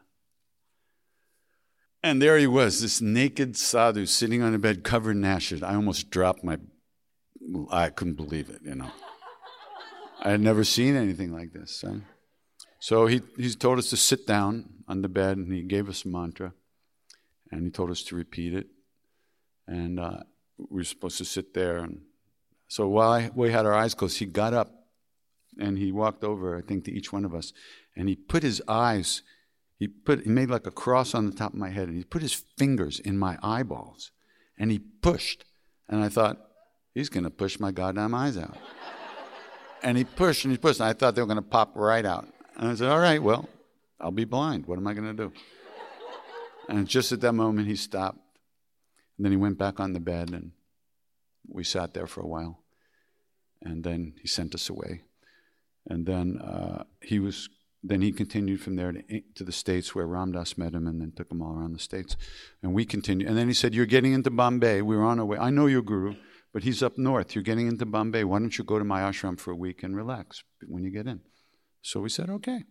and 2.03 2.21
there 2.21 2.39
he 2.39 2.47
was, 2.47 2.83
this 2.83 3.01
naked 3.01 3.57
sadhu 3.57 4.07
sitting 4.07 4.43
on 4.43 4.55
a 4.55 4.59
bed 4.59 4.85
covered 4.85 5.17
in 5.17 5.25
ashes. 5.25 5.63
I 5.63 5.75
almost 5.75 6.11
dropped 6.11 6.45
my, 6.45 6.59
I 7.71 7.89
couldn't 7.89 8.15
believe 8.15 8.51
it, 8.51 8.61
you 8.63 8.75
know. 8.75 8.91
I 10.21 10.31
had 10.31 10.41
never 10.41 10.65
seen 10.65 10.97
anything 10.97 11.33
like 11.33 11.53
this. 11.53 11.83
So 12.85 13.07
he, 13.07 13.23
he 13.39 13.49
told 13.55 13.79
us 13.79 13.89
to 13.89 13.97
sit 13.97 14.27
down 14.27 14.69
on 14.87 15.01
the 15.01 15.09
bed 15.09 15.39
and 15.39 15.51
he 15.51 15.63
gave 15.63 15.89
us 15.89 16.05
a 16.05 16.09
mantra 16.09 16.53
and 17.51 17.65
he 17.65 17.71
told 17.71 17.91
us 17.91 18.03
to 18.03 18.15
repeat 18.15 18.53
it. 18.53 18.67
And 19.67 19.99
uh, 19.99 20.19
we 20.59 20.81
were 20.81 20.85
supposed 20.85 21.17
to 21.17 21.25
sit 21.25 21.55
there. 21.55 21.79
And 21.79 22.03
so 22.69 22.87
while 22.87 23.11
I, 23.11 23.31
we 23.35 23.51
had 23.51 23.65
our 23.65 23.73
eyes 23.73 23.95
closed, 23.95 24.19
he 24.19 24.27
got 24.27 24.53
up 24.53 24.71
and 25.59 25.79
he 25.79 25.93
walked 25.93 26.25
over, 26.25 26.59
I 26.59 26.61
think, 26.61 26.85
to 26.85 26.93
each 26.93 27.11
one 27.11 27.25
of 27.25 27.35
us, 27.35 27.55
and 27.97 28.07
he 28.07 28.17
put 28.17 28.43
his 28.43 28.61
eyes, 28.69 29.23
he 29.79 29.89
put 29.89 30.25
he 30.25 30.29
made 30.29 30.51
like 30.51 30.67
a 30.67 30.71
cross 30.71 31.15
on 31.15 31.25
the 31.25 31.35
top 31.35 31.55
of 31.55 31.59
my 31.59 31.71
head, 31.71 31.89
and 31.89 31.97
he 31.97 32.05
put 32.05 32.21
his 32.21 32.35
fingers 32.59 33.01
in 33.01 33.17
my 33.17 33.39
eyeballs, 33.43 34.11
and 34.59 34.71
he 34.71 34.79
pushed, 34.79 35.47
and 35.89 36.05
I 36.05 36.11
thought, 36.11 36.37
he's 36.93 37.09
going 37.09 37.25
to 37.25 37.31
push 37.31 37.59
my 37.59 37.71
goddamn 37.71 38.15
eyes 38.15 38.37
out. 38.37 38.59
and 39.83 39.97
he 39.97 40.05
pushed 40.05 40.45
and 40.45 40.53
he 40.53 40.59
pushed, 40.59 40.81
and 40.81 40.89
I 40.91 40.93
thought 40.93 41.15
they 41.15 41.23
were 41.23 41.27
going 41.27 41.37
to 41.37 41.43
pop 41.43 41.73
right 41.77 42.05
out. 42.05 42.29
And 42.57 42.69
I 42.69 42.75
said, 42.75 42.91
all 42.91 43.01
right, 43.01 43.23
well, 43.23 43.49
I'll 44.01 44.11
be 44.11 44.25
blind. 44.25 44.67
What 44.67 44.79
am 44.79 44.87
I 44.87 44.95
going 44.95 45.17
to 45.17 45.25
do? 45.25 45.33
And 46.69 46.89
just 46.89 47.13
at 47.13 47.21
that 47.21 47.33
moment, 47.33 47.69
he 47.69 47.77
stopped 47.77 48.19
and 49.17 49.25
then 49.25 49.33
he 49.33 49.37
went 49.37 49.59
back 49.59 49.81
on 49.81 49.93
the 49.93 50.01
bed 50.01 50.31
and 50.31 50.53
we 51.49 51.65
sat 51.65 51.95
there 51.95 52.07
for 52.07 52.21
a 52.21 52.27
while. 52.27 52.61
And 53.63 53.85
then 53.85 54.15
he 54.21 54.29
sent 54.29 54.55
us 54.55 54.69
away. 54.69 55.03
And 55.87 56.07
then 56.07 56.39
uh, 56.39 56.85
he 57.01 57.19
was 57.19 57.49
then 57.87 58.01
he 58.01 58.13
continued 58.13 58.63
from 58.63 58.77
there 58.77 58.93
to, 58.93 59.21
to, 59.35 59.45
the 59.45 59.53
States 59.53 59.95
where 59.95 60.07
Ram 60.07 60.33
Dass 60.33 60.57
met 60.57 60.73
him 60.73 60.87
and 60.87 61.03
then 61.03 61.13
took 61.15 61.31
him 61.31 61.43
all 61.43 61.53
around 61.53 61.75
the 61.75 61.79
States. 61.79 62.17
And 62.63 62.73
we 62.73 62.87
continued. 62.87 63.29
And 63.29 63.37
then 63.37 63.47
he 63.47 63.53
said, 63.53 63.75
You're 63.75 63.85
getting 63.85 64.15
into 64.15 64.31
Bombay. 64.31 64.81
We're 64.81 65.05
on 65.05 65.21
our 65.21 65.27
way. 65.27 65.37
I 65.37 65.51
know 65.51 65.67
your 65.67 65.83
guru, 65.83 66.15
but 66.55 66.63
he's 66.63 66.83
up 66.83 66.97
north. 66.97 67.35
You're 67.35 67.45
getting 67.45 67.69
into 67.69 67.85
Bombay. 67.85 68.25
Why 68.25 68.39
don't 68.39 68.57
you 68.57 68.65
go 68.65 68.79
to 68.79 68.85
my 68.87 69.03
ashram 69.03 69.39
for 69.39 69.51
a 69.51 69.57
week 69.57 69.83
and 69.83 69.95
relax 69.95 70.43
when 70.67 70.83
you 70.83 70.91
get 70.91 71.07
in? 71.07 71.21
So 71.85 72.01
we 72.01 72.09
said, 72.09 72.31
Okay. 72.31 72.65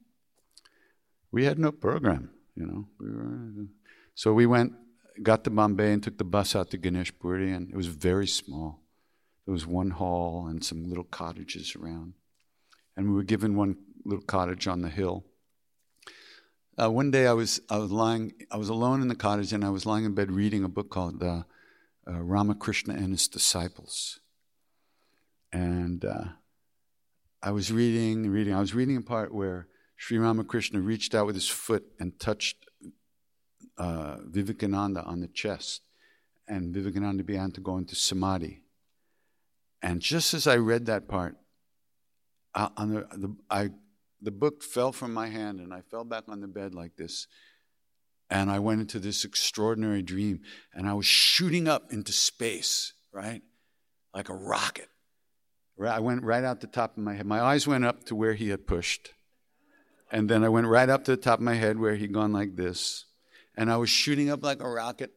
We 1.31 1.45
had 1.45 1.57
no 1.57 1.71
program, 1.71 2.29
you 2.55 2.65
know. 2.65 2.87
We 2.99 3.09
were, 3.09 3.67
so 4.13 4.33
we 4.33 4.45
went 4.45 4.73
got 5.21 5.43
to 5.43 5.49
Bombay 5.49 5.93
and 5.93 6.01
took 6.01 6.17
the 6.17 6.23
bus 6.23 6.55
out 6.55 6.71
to 6.71 6.77
Ganeshpuri, 6.77 7.55
and 7.55 7.69
it 7.69 7.75
was 7.75 7.87
very 7.87 8.27
small. 8.27 8.81
There 9.45 9.53
was 9.53 9.67
one 9.67 9.91
hall 9.91 10.47
and 10.47 10.63
some 10.63 10.87
little 10.87 11.03
cottages 11.03 11.75
around. 11.75 12.13
And 12.95 13.09
we 13.09 13.15
were 13.15 13.23
given 13.23 13.55
one 13.55 13.77
little 14.05 14.25
cottage 14.25 14.67
on 14.67 14.81
the 14.81 14.89
hill. 14.89 15.25
Uh, 16.81 16.89
one 16.89 17.11
day 17.11 17.27
I 17.27 17.33
was, 17.33 17.61
I 17.69 17.77
was 17.77 17.91
lying, 17.91 18.33
I 18.49 18.57
was 18.57 18.69
alone 18.69 19.01
in 19.01 19.07
the 19.07 19.15
cottage, 19.15 19.53
and 19.53 19.63
I 19.63 19.69
was 19.69 19.85
lying 19.85 20.05
in 20.05 20.15
bed 20.15 20.31
reading 20.31 20.63
a 20.63 20.69
book 20.69 20.89
called 20.89 21.21
uh, 21.21 21.43
uh, 22.07 22.21
Ramakrishna 22.21 22.95
and 22.95 23.11
His 23.11 23.27
Disciples. 23.27 24.19
And 25.51 26.03
uh, 26.03 26.25
I 27.45 27.51
was 27.51 27.73
reading, 27.73 28.29
reading, 28.29 28.53
I 28.53 28.61
was 28.61 28.73
reading 28.73 28.95
a 28.95 29.01
part 29.01 29.33
where 29.33 29.67
Sri 29.97 30.17
Ramakrishna 30.17 30.79
reached 30.79 31.13
out 31.13 31.25
with 31.25 31.35
his 31.35 31.49
foot 31.49 31.83
and 31.99 32.17
touched 32.17 32.55
uh, 33.77 34.19
Vivekananda 34.23 35.03
on 35.03 35.19
the 35.19 35.27
chest, 35.27 35.81
and 36.47 36.73
Vivekananda 36.73 37.21
began 37.21 37.51
to 37.51 37.59
go 37.59 37.75
into 37.77 37.95
samadhi. 37.95 38.61
And 39.81 40.01
just 40.01 40.33
as 40.33 40.47
I 40.47 40.55
read 40.55 40.85
that 40.85 41.09
part, 41.09 41.35
on 42.55 42.93
the, 42.93 43.07
the, 43.11 43.35
I, 43.49 43.71
the 44.21 44.31
book 44.31 44.63
fell 44.63 44.93
from 44.93 45.13
my 45.13 45.27
hand, 45.27 45.59
and 45.59 45.73
I 45.73 45.81
fell 45.81 46.05
back 46.05 46.23
on 46.29 46.39
the 46.39 46.47
bed 46.47 46.73
like 46.73 46.95
this. 46.95 47.27
And 48.29 48.49
I 48.49 48.59
went 48.59 48.79
into 48.79 48.99
this 48.99 49.25
extraordinary 49.25 50.01
dream, 50.01 50.39
and 50.73 50.87
I 50.87 50.93
was 50.93 51.05
shooting 51.05 51.67
up 51.67 51.91
into 51.91 52.13
space, 52.13 52.93
right? 53.11 53.41
Like 54.13 54.29
a 54.29 54.33
rocket. 54.33 54.87
I 55.81 55.99
went 55.99 56.23
right 56.23 56.43
out 56.43 56.61
the 56.61 56.67
top 56.67 56.97
of 56.97 57.03
my 57.03 57.15
head. 57.15 57.25
My 57.25 57.41
eyes 57.41 57.67
went 57.67 57.85
up 57.85 58.03
to 58.05 58.15
where 58.15 58.33
he 58.33 58.49
had 58.49 58.67
pushed. 58.67 59.11
And 60.11 60.29
then 60.29 60.43
I 60.43 60.49
went 60.49 60.67
right 60.67 60.89
up 60.89 61.05
to 61.05 61.11
the 61.11 61.17
top 61.17 61.39
of 61.39 61.43
my 61.43 61.55
head 61.55 61.79
where 61.79 61.95
he'd 61.95 62.13
gone 62.13 62.31
like 62.31 62.55
this 62.55 63.05
and 63.55 63.71
I 63.71 63.77
was 63.77 63.89
shooting 63.89 64.29
up 64.29 64.43
like 64.43 64.61
a 64.61 64.69
rocket 64.69 65.11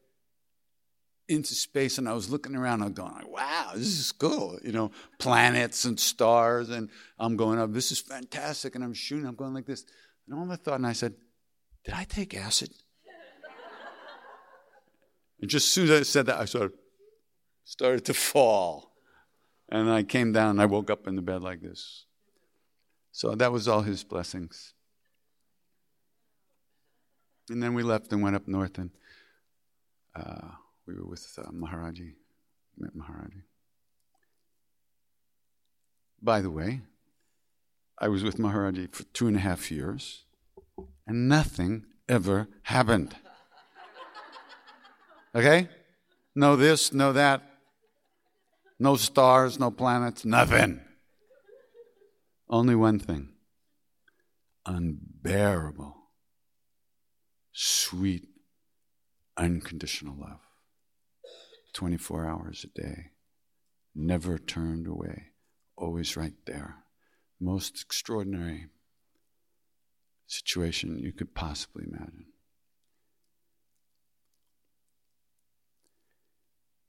into 1.27 1.53
space 1.55 1.97
and 1.97 2.07
I 2.07 2.13
was 2.13 2.29
looking 2.29 2.55
around 2.55 2.81
I'm 2.81 2.93
going 2.93 3.13
like, 3.13 3.29
wow, 3.29 3.71
this 3.75 3.99
is 3.99 4.11
cool. 4.11 4.57
You 4.63 4.71
know, 4.71 4.91
planets 5.19 5.85
and 5.85 5.99
stars 5.99 6.69
and 6.69 6.89
I'm 7.19 7.35
going 7.35 7.59
up, 7.59 7.73
this 7.73 7.91
is 7.91 7.99
fantastic. 7.99 8.75
And 8.75 8.83
I'm 8.83 8.93
shooting, 8.93 9.27
I'm 9.27 9.35
going 9.35 9.53
like 9.53 9.65
this. 9.65 9.85
And 10.27 10.39
all 10.39 10.51
I 10.51 10.55
thought, 10.55 10.75
and 10.75 10.87
I 10.87 10.93
said, 10.93 11.15
did 11.83 11.93
I 11.93 12.05
take 12.05 12.35
acid? 12.35 12.71
and 15.41 15.49
just 15.49 15.67
as 15.67 15.71
soon 15.71 15.89
as 15.89 15.99
I 15.99 16.03
said 16.03 16.25
that, 16.27 16.39
I 16.39 16.45
sort 16.45 16.65
of 16.65 16.73
started 17.65 18.05
to 18.05 18.13
fall. 18.13 18.86
And 19.69 19.89
I 19.91 20.03
came 20.03 20.31
down 20.31 20.51
and 20.51 20.61
I 20.61 20.65
woke 20.65 20.89
up 20.89 21.07
in 21.07 21.15
the 21.15 21.21
bed 21.21 21.41
like 21.41 21.61
this. 21.61 22.05
So 23.11 23.35
that 23.35 23.51
was 23.51 23.67
all 23.67 23.81
his 23.81 24.03
blessings. 24.03 24.73
And 27.49 27.63
then 27.63 27.73
we 27.73 27.83
left 27.83 28.11
and 28.11 28.21
went 28.21 28.35
up 28.35 28.47
north, 28.47 28.77
and 28.77 28.91
uh, 30.15 30.49
we 30.85 30.95
were 30.95 31.05
with 31.05 31.25
uh, 31.37 31.49
Maharaji, 31.49 32.13
met 32.77 32.95
Maharaji. 32.95 33.41
By 36.21 36.41
the 36.41 36.51
way, 36.51 36.81
I 37.97 38.09
was 38.09 38.23
with 38.23 38.37
Maharaji 38.37 38.93
for 38.93 39.03
two 39.05 39.27
and 39.27 39.37
a 39.37 39.39
half 39.39 39.71
years, 39.71 40.25
and 41.05 41.27
nothing 41.27 41.85
ever 42.07 42.47
happened. 42.63 43.15
Okay? 45.35 45.69
No 46.33 46.55
this, 46.55 46.93
no 46.93 47.13
that, 47.13 47.56
no 48.79 48.95
stars, 48.95 49.59
no 49.59 49.71
planets, 49.71 50.25
nothing. 50.25 50.81
Only 52.49 52.75
one 52.75 52.99
thing 52.99 53.29
unbearable 54.65 55.95
sweet, 57.59 58.27
unconditional 59.35 60.15
love. 60.15 60.41
24 61.73 62.25
hours 62.25 62.63
a 62.63 62.79
day, 62.79 63.11
never 63.95 64.37
turned 64.37 64.85
away, 64.85 65.31
always 65.75 66.15
right 66.15 66.35
there. 66.45 66.75
Most 67.39 67.81
extraordinary 67.81 68.67
situation 70.27 70.99
you 70.99 71.11
could 71.11 71.33
possibly 71.33 71.85
imagine. 71.87 72.27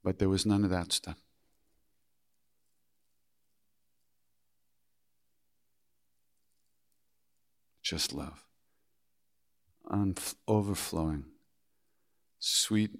But 0.03 0.19
there 0.19 0.29
was 0.29 0.45
none 0.45 0.63
of 0.63 0.69
that 0.69 0.93
stuff. 0.93 1.17
Just 7.89 8.13
love. 8.13 8.45
Unf- 9.91 10.35
overflowing. 10.47 11.25
Sweet 12.37 12.91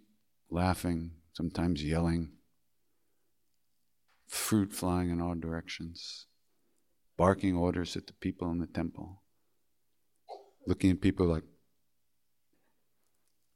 laughing, 0.49 1.11
sometimes 1.31 1.83
yelling. 1.83 2.31
Fruit 4.27 4.73
flying 4.73 5.11
in 5.11 5.21
all 5.21 5.35
directions. 5.35 6.25
Barking 7.17 7.55
orders 7.55 7.95
at 7.95 8.07
the 8.07 8.13
people 8.13 8.49
in 8.49 8.57
the 8.57 8.65
temple. 8.65 9.21
Looking 10.65 10.89
at 10.89 11.01
people 11.01 11.27
like, 11.27 11.43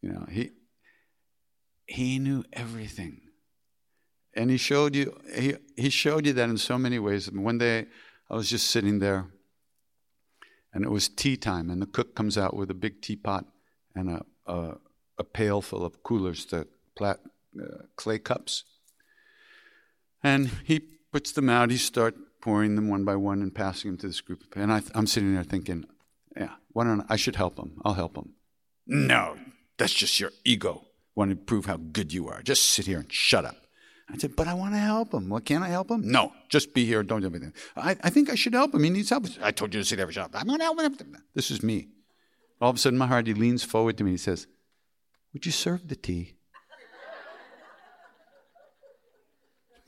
you 0.03 0.11
know, 0.11 0.27
he 0.29 0.51
he 1.87 2.19
knew 2.19 2.43
everything. 2.53 3.21
And 4.35 4.51
he 4.51 4.57
showed 4.57 4.95
you 4.95 5.19
he, 5.35 5.55
he 5.75 5.89
showed 5.89 6.27
you 6.27 6.33
that 6.33 6.49
in 6.51 6.59
so 6.59 6.77
many 6.77 6.99
ways. 6.99 7.27
And 7.27 7.43
One 7.43 7.57
day 7.57 7.87
I 8.29 8.35
was 8.35 8.51
just 8.51 8.69
sitting 8.69 8.99
there 8.99 9.31
and 10.73 10.83
it 10.83 10.91
was 10.91 11.07
tea 11.07 11.37
time 11.37 11.69
and 11.69 11.81
the 11.81 11.85
cook 11.85 12.15
comes 12.15 12.37
out 12.37 12.55
with 12.55 12.71
a 12.71 12.75
big 12.75 13.01
teapot 13.01 13.45
and 13.95 14.09
a, 14.09 14.25
a, 14.45 14.77
a 15.17 15.23
pail 15.23 15.61
full 15.61 15.85
of 15.85 16.03
coolers, 16.03 16.45
the 16.45 16.67
plat, 16.95 17.19
uh, 17.61 17.83
clay 17.95 18.19
cups. 18.19 18.63
And 20.23 20.49
he 20.63 20.81
puts 21.11 21.31
them 21.31 21.49
out. 21.49 21.69
He 21.69 21.77
starts 21.77 22.17
pouring 22.41 22.75
them 22.75 22.89
one 22.89 23.05
by 23.05 23.15
one 23.15 23.41
and 23.41 23.53
passing 23.53 23.91
them 23.91 23.97
to 23.99 24.07
this 24.07 24.21
group. 24.21 24.43
And 24.55 24.71
I, 24.71 24.81
I'm 24.95 25.07
sitting 25.07 25.33
there 25.33 25.43
thinking, 25.43 25.85
yeah, 26.35 26.55
why 26.69 26.85
don't 26.85 27.01
I, 27.01 27.13
I 27.13 27.15
should 27.15 27.35
help 27.35 27.57
him. 27.57 27.79
I'll 27.85 27.93
help 27.93 28.17
him. 28.17 28.33
No, 28.87 29.37
that's 29.77 29.93
just 29.93 30.19
your 30.19 30.31
ego. 30.43 30.85
Want 31.15 31.29
to 31.29 31.35
prove 31.35 31.65
how 31.65 31.77
good 31.77 32.11
you 32.11 32.27
are. 32.27 32.41
Just 32.41 32.63
sit 32.63 32.87
here 32.87 32.99
and 32.99 33.11
shut 33.11 33.45
up. 33.45 33.57
I 34.09 34.17
said, 34.17 34.35
but 34.35 34.47
I 34.47 34.53
want 34.53 34.73
to 34.73 34.79
help 34.79 35.13
him. 35.13 35.29
Well, 35.29 35.39
can't 35.39 35.63
I 35.63 35.69
help 35.69 35.89
him? 35.89 36.09
No, 36.09 36.33
just 36.49 36.73
be 36.73 36.85
here. 36.85 37.03
Don't 37.03 37.21
do 37.21 37.27
anything. 37.27 37.53
I, 37.75 37.95
I 38.03 38.09
think 38.09 38.29
I 38.29 38.35
should 38.35 38.53
help 38.53 38.73
him. 38.73 38.83
He 38.83 38.89
needs 38.89 39.09
help. 39.09 39.25
I 39.41 39.51
told 39.51 39.73
you 39.73 39.79
to 39.79 39.85
sit 39.85 39.95
there 39.95 40.05
and 40.05 40.13
shut 40.13 40.25
up. 40.25 40.31
I'm 40.35 40.47
going 40.47 40.59
to 40.59 40.65
help 40.65 40.79
him. 40.79 41.17
This 41.33 41.49
is 41.49 41.63
me. 41.63 41.87
All 42.59 42.69
of 42.69 42.75
a 42.75 42.79
sudden, 42.79 42.99
my 42.99 43.07
heart, 43.07 43.27
he 43.27 43.33
leans 43.33 43.63
forward 43.63 43.97
to 43.97 44.03
me. 44.03 44.11
He 44.11 44.17
says, 44.17 44.47
would 45.33 45.45
you 45.45 45.51
serve 45.51 45.87
the 45.87 45.95
tea? 45.95 46.35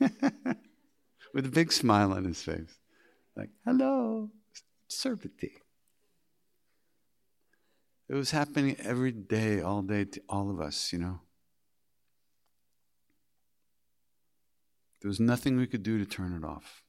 With 0.00 1.46
a 1.46 1.50
big 1.50 1.72
smile 1.72 2.12
on 2.12 2.24
his 2.24 2.42
face. 2.42 2.78
Like, 3.36 3.50
hello, 3.64 4.30
serve 4.88 5.22
the 5.22 5.28
tea. 5.28 5.58
It 8.08 8.14
was 8.14 8.30
happening 8.30 8.76
every 8.80 9.12
day, 9.12 9.60
all 9.60 9.82
day 9.82 10.04
to 10.04 10.20
all 10.28 10.50
of 10.50 10.60
us, 10.60 10.92
you 10.92 10.98
know. 10.98 11.20
There 15.06 15.10
was 15.10 15.20
nothing 15.20 15.56
we 15.56 15.68
could 15.68 15.84
do 15.84 15.98
to 15.98 16.04
turn 16.04 16.32
it 16.32 16.44
off. 16.44 16.82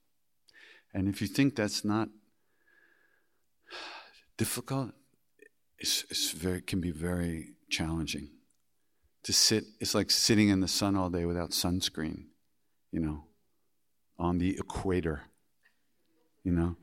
And 0.92 1.08
if 1.08 1.22
you 1.22 1.28
think 1.28 1.56
that's 1.56 1.86
not 1.86 2.10
difficult, 4.38 4.94
it's, 5.78 6.04
it's 6.10 6.32
very, 6.32 6.62
can 6.62 6.82
be 6.82 6.90
very 6.90 7.50
challenging. 7.70 8.32
To 9.26 9.34
sit, 9.34 9.66
it's 9.80 9.94
like 9.94 10.10
sitting 10.10 10.50
in 10.50 10.62
the 10.62 10.68
sun 10.68 10.96
all 10.96 11.12
day 11.12 11.26
without 11.26 11.52
sunscreen, 11.52 12.30
you 12.92 13.02
know, 13.02 13.26
on 14.18 14.40
the 14.40 14.58
equator, 14.58 15.22
you 16.44 16.54
know. 16.54 16.76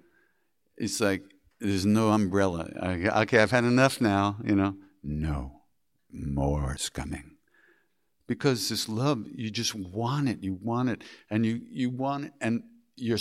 It's 0.77 1.01
like 1.01 1.25
there's 1.59 1.85
no 1.85 2.11
umbrella. 2.11 2.71
Okay, 2.81 3.39
I've 3.39 3.51
had 3.51 3.65
enough 3.65 4.01
now, 4.01 4.37
you 4.45 4.55
know. 4.55 4.77
No, 5.03 5.63
more 6.13 6.77
is 6.77 6.89
coming. 6.91 7.34
Because 8.27 8.69
this 8.69 8.89
love, 8.89 9.27
you 9.35 9.51
just 9.51 9.75
want 9.75 10.29
it. 10.29 10.43
You 10.43 10.55
want 10.55 10.89
it. 10.89 11.03
And 11.31 11.45
you, 11.45 11.61
you 11.71 11.91
want 11.91 12.27
it, 12.27 12.33
and 12.41 12.63
you're, 12.97 13.19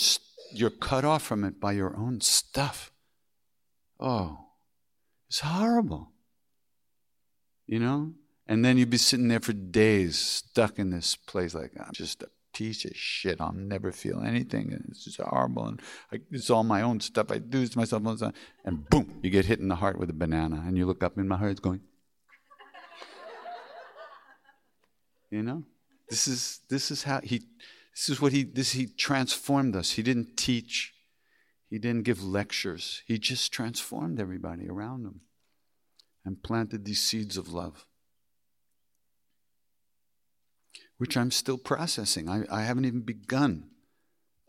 you're 0.53 0.69
cut 0.69 1.03
off 1.03 1.23
from 1.23 1.43
it 1.43 1.59
by 1.59 1.73
your 1.73 1.95
own 1.97 2.21
stuff. 2.21 2.91
Oh, 3.99 4.37
it's 5.29 5.39
horrible. 5.39 6.11
You 7.65 7.79
know? 7.79 8.13
And 8.47 8.63
then 8.63 8.77
you'd 8.77 8.89
be 8.89 8.97
sitting 8.97 9.29
there 9.29 9.39
for 9.39 9.53
days, 9.53 10.19
stuck 10.19 10.77
in 10.77 10.89
this 10.89 11.15
place, 11.15 11.55
like, 11.55 11.71
I'm 11.79 11.93
just 11.93 12.23
a 12.23 12.29
piece 12.53 12.85
of 12.85 12.95
shit. 12.95 13.41
I'll 13.41 13.53
never 13.53 13.91
feel 13.91 14.21
anything. 14.21 14.73
And 14.73 14.85
it's 14.89 15.05
just 15.05 15.19
horrible. 15.19 15.67
And 15.67 15.81
I, 16.11 16.19
it's 16.29 16.49
all 16.49 16.63
my 16.63 16.81
own 16.81 16.99
stuff. 16.99 17.31
I 17.31 17.39
do 17.39 17.61
this 17.61 17.71
to 17.71 17.79
myself 17.79 18.05
all 18.05 18.15
the 18.15 18.25
time. 18.25 18.33
And 18.65 18.87
boom, 18.89 19.19
you 19.23 19.29
get 19.29 19.45
hit 19.45 19.59
in 19.59 19.69
the 19.69 19.75
heart 19.75 19.97
with 19.97 20.09
a 20.09 20.13
banana. 20.13 20.63
And 20.65 20.77
you 20.77 20.85
look 20.85 21.03
up, 21.03 21.17
and 21.17 21.27
my 21.27 21.37
heart's 21.37 21.59
going, 21.59 21.81
You 25.33 25.41
know, 25.41 25.63
this 26.11 26.27
is 26.27 26.59
this 26.69 26.91
is 26.91 27.01
how 27.01 27.19
he. 27.23 27.41
This 27.95 28.07
is 28.07 28.21
what 28.21 28.33
he. 28.33 28.43
This 28.43 28.73
he 28.73 28.85
transformed 28.85 29.75
us. 29.75 29.93
He 29.93 30.03
didn't 30.03 30.37
teach. 30.37 30.93
He 31.71 31.79
didn't 31.79 32.03
give 32.03 32.23
lectures. 32.23 33.01
He 33.07 33.17
just 33.17 33.51
transformed 33.51 34.19
everybody 34.19 34.69
around 34.69 35.05
him, 35.05 35.21
and 36.23 36.43
planted 36.43 36.85
these 36.85 37.01
seeds 37.01 37.35
of 37.35 37.51
love, 37.51 37.87
which 40.99 41.17
I'm 41.17 41.31
still 41.31 41.57
processing. 41.57 42.29
I, 42.29 42.43
I 42.51 42.61
haven't 42.61 42.85
even 42.85 43.01
begun 43.01 43.71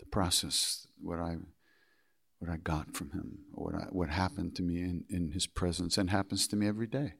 to 0.01 0.05
process 0.05 0.87
what 1.01 1.19
I 1.19 1.39
what 2.41 2.51
I 2.51 2.59
got 2.59 2.95
from 2.95 3.13
him, 3.13 3.39
or 3.55 3.73
what 3.73 3.75
I, 3.75 3.87
what 3.87 4.11
happened 4.11 4.55
to 4.57 4.63
me 4.63 4.83
in, 4.83 5.05
in 5.09 5.31
his 5.31 5.47
presence, 5.47 5.97
and 5.97 6.11
happens 6.11 6.47
to 6.49 6.57
me 6.57 6.69
every 6.69 6.89
day. 6.89 7.15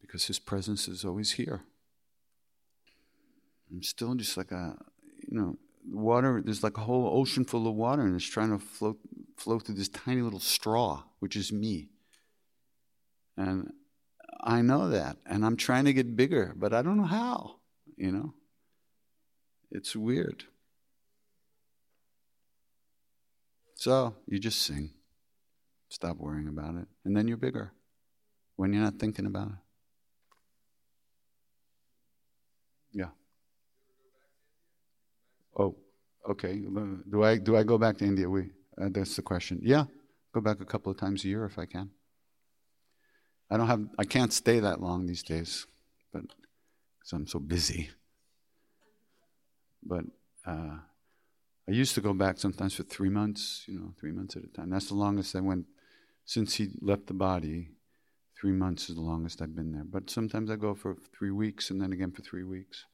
Because 0.00 0.24
his 0.24 0.38
presence 0.38 0.88
is 0.88 1.04
always 1.04 1.32
here. 1.32 1.64
I'm 3.72 3.82
still 3.82 4.14
just 4.14 4.36
like 4.36 4.52
a, 4.52 4.76
you 5.26 5.38
know, 5.38 5.56
water. 5.90 6.42
There's 6.44 6.62
like 6.62 6.76
a 6.76 6.82
whole 6.82 7.18
ocean 7.18 7.44
full 7.44 7.66
of 7.66 7.74
water, 7.74 8.02
and 8.02 8.14
it's 8.14 8.24
trying 8.24 8.50
to 8.50 8.58
float 8.64 8.98
float 9.36 9.64
through 9.64 9.76
this 9.76 9.88
tiny 9.88 10.20
little 10.20 10.40
straw, 10.40 11.04
which 11.20 11.36
is 11.36 11.52
me. 11.52 11.88
And 13.36 13.72
I 14.40 14.60
know 14.60 14.90
that, 14.90 15.16
and 15.24 15.44
I'm 15.44 15.56
trying 15.56 15.86
to 15.86 15.92
get 15.92 16.16
bigger, 16.16 16.52
but 16.56 16.74
I 16.74 16.82
don't 16.82 16.98
know 16.98 17.04
how. 17.04 17.56
You 17.96 18.12
know, 18.12 18.34
it's 19.70 19.96
weird. 19.96 20.44
So 23.74 24.14
you 24.26 24.38
just 24.38 24.62
sing. 24.62 24.90
Stop 25.88 26.18
worrying 26.18 26.48
about 26.48 26.76
it, 26.76 26.88
and 27.04 27.16
then 27.16 27.26
you're 27.26 27.36
bigger 27.36 27.72
when 28.56 28.72
you're 28.72 28.82
not 28.82 28.98
thinking 28.98 29.26
about 29.26 29.48
it. 29.48 29.54
Yeah. 32.92 33.08
Oh, 35.56 35.76
okay. 36.28 36.60
Do 37.10 37.22
I 37.22 37.38
do 37.38 37.56
I 37.56 37.62
go 37.62 37.78
back 37.78 37.98
to 37.98 38.04
India? 38.04 38.28
We 38.28 38.50
uh, 38.80 38.88
that's 38.90 39.16
the 39.16 39.22
question. 39.22 39.60
Yeah, 39.62 39.84
go 40.32 40.40
back 40.40 40.60
a 40.60 40.64
couple 40.64 40.90
of 40.90 40.98
times 40.98 41.24
a 41.24 41.28
year 41.28 41.44
if 41.44 41.58
I 41.58 41.66
can. 41.66 41.90
I 43.50 43.56
don't 43.58 43.66
have 43.66 43.86
I 43.98 44.04
can't 44.04 44.32
stay 44.32 44.60
that 44.60 44.80
long 44.80 45.06
these 45.06 45.22
days, 45.22 45.66
but 46.12 46.22
because 46.22 47.12
I'm 47.12 47.26
so 47.26 47.38
busy. 47.38 47.90
But 49.82 50.04
uh, 50.46 50.78
I 51.68 51.70
used 51.70 51.94
to 51.96 52.00
go 52.00 52.14
back 52.14 52.38
sometimes 52.38 52.74
for 52.74 52.84
three 52.84 53.10
months. 53.10 53.64
You 53.66 53.78
know, 53.78 53.94
three 53.98 54.12
months 54.12 54.36
at 54.36 54.44
a 54.44 54.48
time. 54.48 54.70
That's 54.70 54.88
the 54.88 54.94
longest 54.94 55.36
I 55.36 55.40
went 55.40 55.66
since 56.24 56.54
he 56.54 56.70
left 56.80 57.08
the 57.08 57.14
body. 57.14 57.68
Three 58.40 58.52
months 58.52 58.88
is 58.88 58.96
the 58.96 59.02
longest 59.02 59.42
I've 59.42 59.54
been 59.54 59.72
there. 59.72 59.84
But 59.84 60.10
sometimes 60.10 60.50
I 60.50 60.56
go 60.56 60.74
for 60.74 60.96
three 61.16 61.30
weeks 61.30 61.70
and 61.70 61.80
then 61.80 61.92
again 61.92 62.10
for 62.10 62.22
three 62.22 62.42
weeks. 62.42 62.86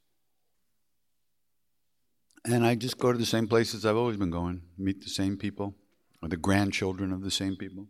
And 2.51 2.65
I 2.65 2.73
just 2.73 2.97
go 2.97 3.11
to 3.11 3.17
the 3.17 3.27
same 3.27 3.47
places 3.47 3.85
I've 3.85 3.95
always 3.95 4.17
been 4.17 4.31
going, 4.31 4.63
meet 4.75 5.03
the 5.03 5.09
same 5.09 5.37
people, 5.37 5.75
or 6.19 6.29
the 6.29 6.35
grandchildren 6.35 7.13
of 7.13 7.21
the 7.21 7.29
same 7.29 7.55
people. 7.55 7.85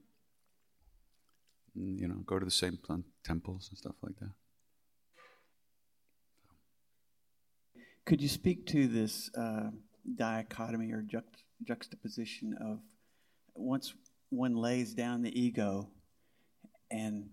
And, 1.76 1.98
you 1.98 2.10
know, 2.10 2.18
go 2.26 2.40
to 2.40 2.44
the 2.44 2.52
same 2.52 2.78
temples 3.24 3.70
and 3.70 3.78
stuff 3.78 3.96
like 4.02 4.20
that. 4.20 4.32
Could 8.04 8.22
you 8.22 8.28
speak 8.28 8.66
to 8.68 8.88
this 8.88 9.32
uh, 9.34 9.70
dichotomy 10.16 10.92
or 10.92 11.04
juxt- 11.04 11.44
juxtaposition 11.66 12.54
of 12.60 12.80
once 13.56 13.94
one 14.30 14.56
lays 14.56 14.94
down 14.94 15.22
the 15.22 15.40
ego 15.40 15.88
and 16.92 17.30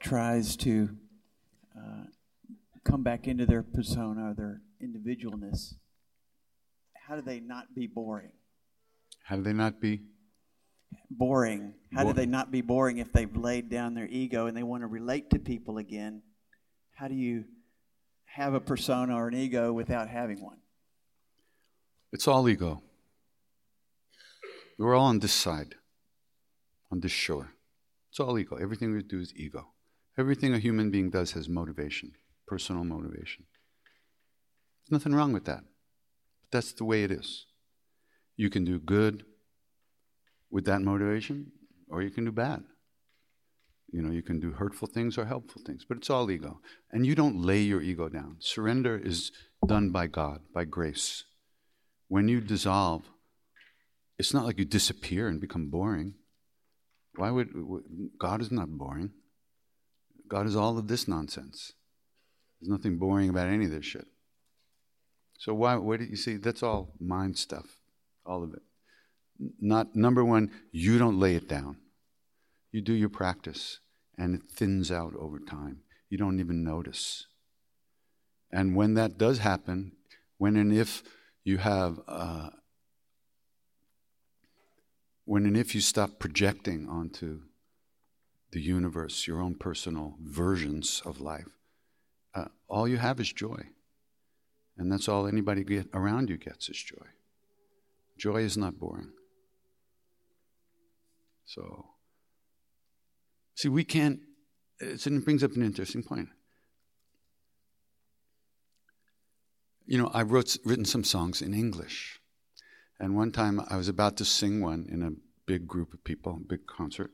tries 0.00 0.54
to 0.58 0.90
uh, 1.76 2.04
come 2.84 3.02
back 3.02 3.26
into 3.26 3.46
their 3.46 3.64
persona 3.64 4.32
their 4.36 4.60
individualness, 4.80 5.74
how 7.06 7.16
do 7.16 7.22
they 7.22 7.40
not 7.40 7.74
be 7.74 7.86
boring? 7.86 8.32
How 9.22 9.36
do 9.36 9.42
they 9.42 9.52
not 9.52 9.80
be? 9.80 10.02
Boring. 11.10 11.74
How 11.92 12.04
do 12.04 12.12
they 12.12 12.26
not 12.26 12.50
be 12.50 12.60
boring 12.60 12.98
if 12.98 13.12
they've 13.12 13.36
laid 13.36 13.68
down 13.68 13.94
their 13.94 14.06
ego 14.06 14.46
and 14.46 14.56
they 14.56 14.62
want 14.62 14.82
to 14.82 14.86
relate 14.86 15.30
to 15.30 15.38
people 15.38 15.78
again? 15.78 16.22
How 16.94 17.08
do 17.08 17.14
you 17.14 17.44
have 18.24 18.54
a 18.54 18.60
persona 18.60 19.14
or 19.14 19.28
an 19.28 19.34
ego 19.34 19.72
without 19.72 20.08
having 20.08 20.42
one? 20.42 20.58
It's 22.12 22.28
all 22.28 22.48
ego. 22.48 22.82
We're 24.78 24.94
all 24.94 25.06
on 25.06 25.18
this 25.18 25.32
side, 25.32 25.74
on 26.90 27.00
this 27.00 27.12
shore. 27.12 27.52
It's 28.10 28.20
all 28.20 28.38
ego. 28.38 28.56
Everything 28.56 28.92
we 28.92 29.02
do 29.02 29.20
is 29.20 29.32
ego. 29.36 29.72
Everything 30.16 30.54
a 30.54 30.58
human 30.58 30.90
being 30.90 31.10
does 31.10 31.32
has 31.32 31.48
motivation, 31.48 32.12
personal 32.46 32.84
motivation. 32.84 33.44
There's 34.84 35.00
nothing 35.00 35.14
wrong 35.14 35.32
with 35.32 35.44
that. 35.46 35.64
That's 36.54 36.72
the 36.72 36.84
way 36.84 37.02
it 37.02 37.10
is. 37.10 37.46
You 38.36 38.48
can 38.48 38.64
do 38.64 38.78
good 38.78 39.24
with 40.52 40.66
that 40.66 40.82
motivation, 40.82 41.50
or 41.90 42.00
you 42.00 42.10
can 42.10 42.24
do 42.24 42.30
bad. 42.30 42.62
You 43.90 44.02
know, 44.02 44.12
you 44.12 44.22
can 44.22 44.38
do 44.38 44.52
hurtful 44.52 44.86
things 44.86 45.18
or 45.18 45.24
helpful 45.24 45.62
things, 45.66 45.84
but 45.84 45.96
it's 45.96 46.10
all 46.10 46.30
ego. 46.30 46.60
And 46.92 47.04
you 47.04 47.16
don't 47.16 47.42
lay 47.42 47.60
your 47.62 47.82
ego 47.82 48.08
down. 48.08 48.36
Surrender 48.38 48.96
is 48.96 49.32
done 49.66 49.90
by 49.90 50.06
God, 50.06 50.42
by 50.54 50.64
grace. 50.64 51.24
When 52.06 52.28
you 52.28 52.40
dissolve, 52.40 53.02
it's 54.16 54.32
not 54.32 54.44
like 54.44 54.58
you 54.58 54.64
disappear 54.64 55.26
and 55.26 55.40
become 55.40 55.70
boring. 55.70 56.14
Why 57.16 57.32
would 57.32 57.48
God 58.16 58.40
is 58.40 58.52
not 58.52 58.68
boring? 58.68 59.10
God 60.28 60.46
is 60.46 60.54
all 60.54 60.78
of 60.78 60.86
this 60.86 61.08
nonsense. 61.08 61.72
There's 62.60 62.70
nothing 62.70 62.98
boring 62.98 63.28
about 63.28 63.48
any 63.48 63.64
of 63.64 63.72
this 63.72 63.84
shit. 63.84 64.06
So 65.38 65.54
why? 65.54 65.76
Where 65.76 65.98
did 65.98 66.10
you 66.10 66.16
see? 66.16 66.36
That's 66.36 66.62
all 66.62 66.94
mind 67.00 67.36
stuff, 67.38 67.78
all 68.24 68.42
of 68.42 68.54
it. 68.54 68.62
Not 69.60 69.94
number 69.96 70.24
one. 70.24 70.50
You 70.70 70.98
don't 70.98 71.18
lay 71.18 71.34
it 71.34 71.48
down. 71.48 71.78
You 72.70 72.80
do 72.80 72.92
your 72.92 73.08
practice 73.08 73.80
and 74.16 74.34
it 74.34 74.42
thins 74.50 74.90
out 74.90 75.14
over 75.18 75.38
time. 75.38 75.80
You 76.08 76.18
don't 76.18 76.40
even 76.40 76.62
notice. 76.64 77.26
And 78.50 78.76
when 78.76 78.94
that 78.94 79.18
does 79.18 79.38
happen, 79.38 79.92
when 80.38 80.56
and 80.56 80.72
if 80.72 81.02
you 81.42 81.58
have, 81.58 82.00
uh, 82.06 82.50
when 85.24 85.46
and 85.46 85.56
if 85.56 85.74
you 85.74 85.80
stop 85.80 86.18
projecting 86.18 86.88
onto 86.88 87.40
the 88.52 88.60
universe 88.60 89.26
your 89.26 89.40
own 89.40 89.56
personal 89.56 90.14
versions 90.22 91.02
of 91.04 91.20
life, 91.20 91.48
uh, 92.34 92.46
all 92.68 92.86
you 92.86 92.98
have 92.98 93.18
is 93.18 93.32
joy. 93.32 93.68
And 94.76 94.90
that's 94.90 95.08
all 95.08 95.26
anybody 95.26 95.64
get 95.64 95.88
around 95.94 96.30
you 96.30 96.36
gets 96.36 96.68
is 96.68 96.82
joy. 96.82 97.06
Joy 98.18 98.38
is 98.38 98.56
not 98.56 98.78
boring. 98.78 99.12
So, 101.46 101.94
See, 103.54 103.68
we 103.68 103.84
can't, 103.84 104.20
it 104.80 105.24
brings 105.24 105.44
up 105.44 105.52
an 105.52 105.62
interesting 105.62 106.02
point. 106.02 106.28
You 109.86 109.98
know, 109.98 110.10
I 110.12 110.22
wrote 110.22 110.56
written 110.64 110.84
some 110.84 111.04
songs 111.04 111.40
in 111.40 111.54
English. 111.54 112.20
And 112.98 113.16
one 113.16 113.32
time 113.32 113.60
I 113.68 113.76
was 113.76 113.88
about 113.88 114.16
to 114.18 114.24
sing 114.24 114.60
one 114.60 114.86
in 114.90 115.02
a 115.02 115.12
big 115.46 115.68
group 115.68 115.92
of 115.92 116.02
people, 116.04 116.36
a 116.36 116.48
big 116.48 116.66
concert, 116.66 117.10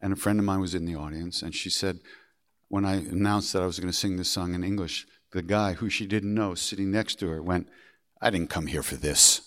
and 0.00 0.12
a 0.12 0.16
friend 0.16 0.38
of 0.38 0.44
mine 0.44 0.60
was 0.60 0.74
in 0.74 0.84
the 0.84 0.94
audience, 0.94 1.42
and 1.42 1.54
she 1.54 1.70
said, 1.70 2.00
when 2.68 2.84
I 2.84 2.96
announced 2.96 3.52
that 3.52 3.62
I 3.62 3.66
was 3.66 3.78
going 3.78 3.92
to 3.92 3.96
sing 3.98 4.16
this 4.16 4.28
song 4.28 4.54
in 4.54 4.62
English, 4.62 5.06
the 5.32 5.42
guy 5.42 5.74
who 5.74 5.88
she 5.88 6.06
didn't 6.06 6.34
know 6.34 6.54
sitting 6.54 6.90
next 6.90 7.16
to 7.16 7.28
her 7.28 7.42
went, 7.42 7.68
I 8.20 8.30
didn't 8.30 8.50
come 8.50 8.66
here 8.66 8.82
for 8.82 8.96
this. 8.96 9.42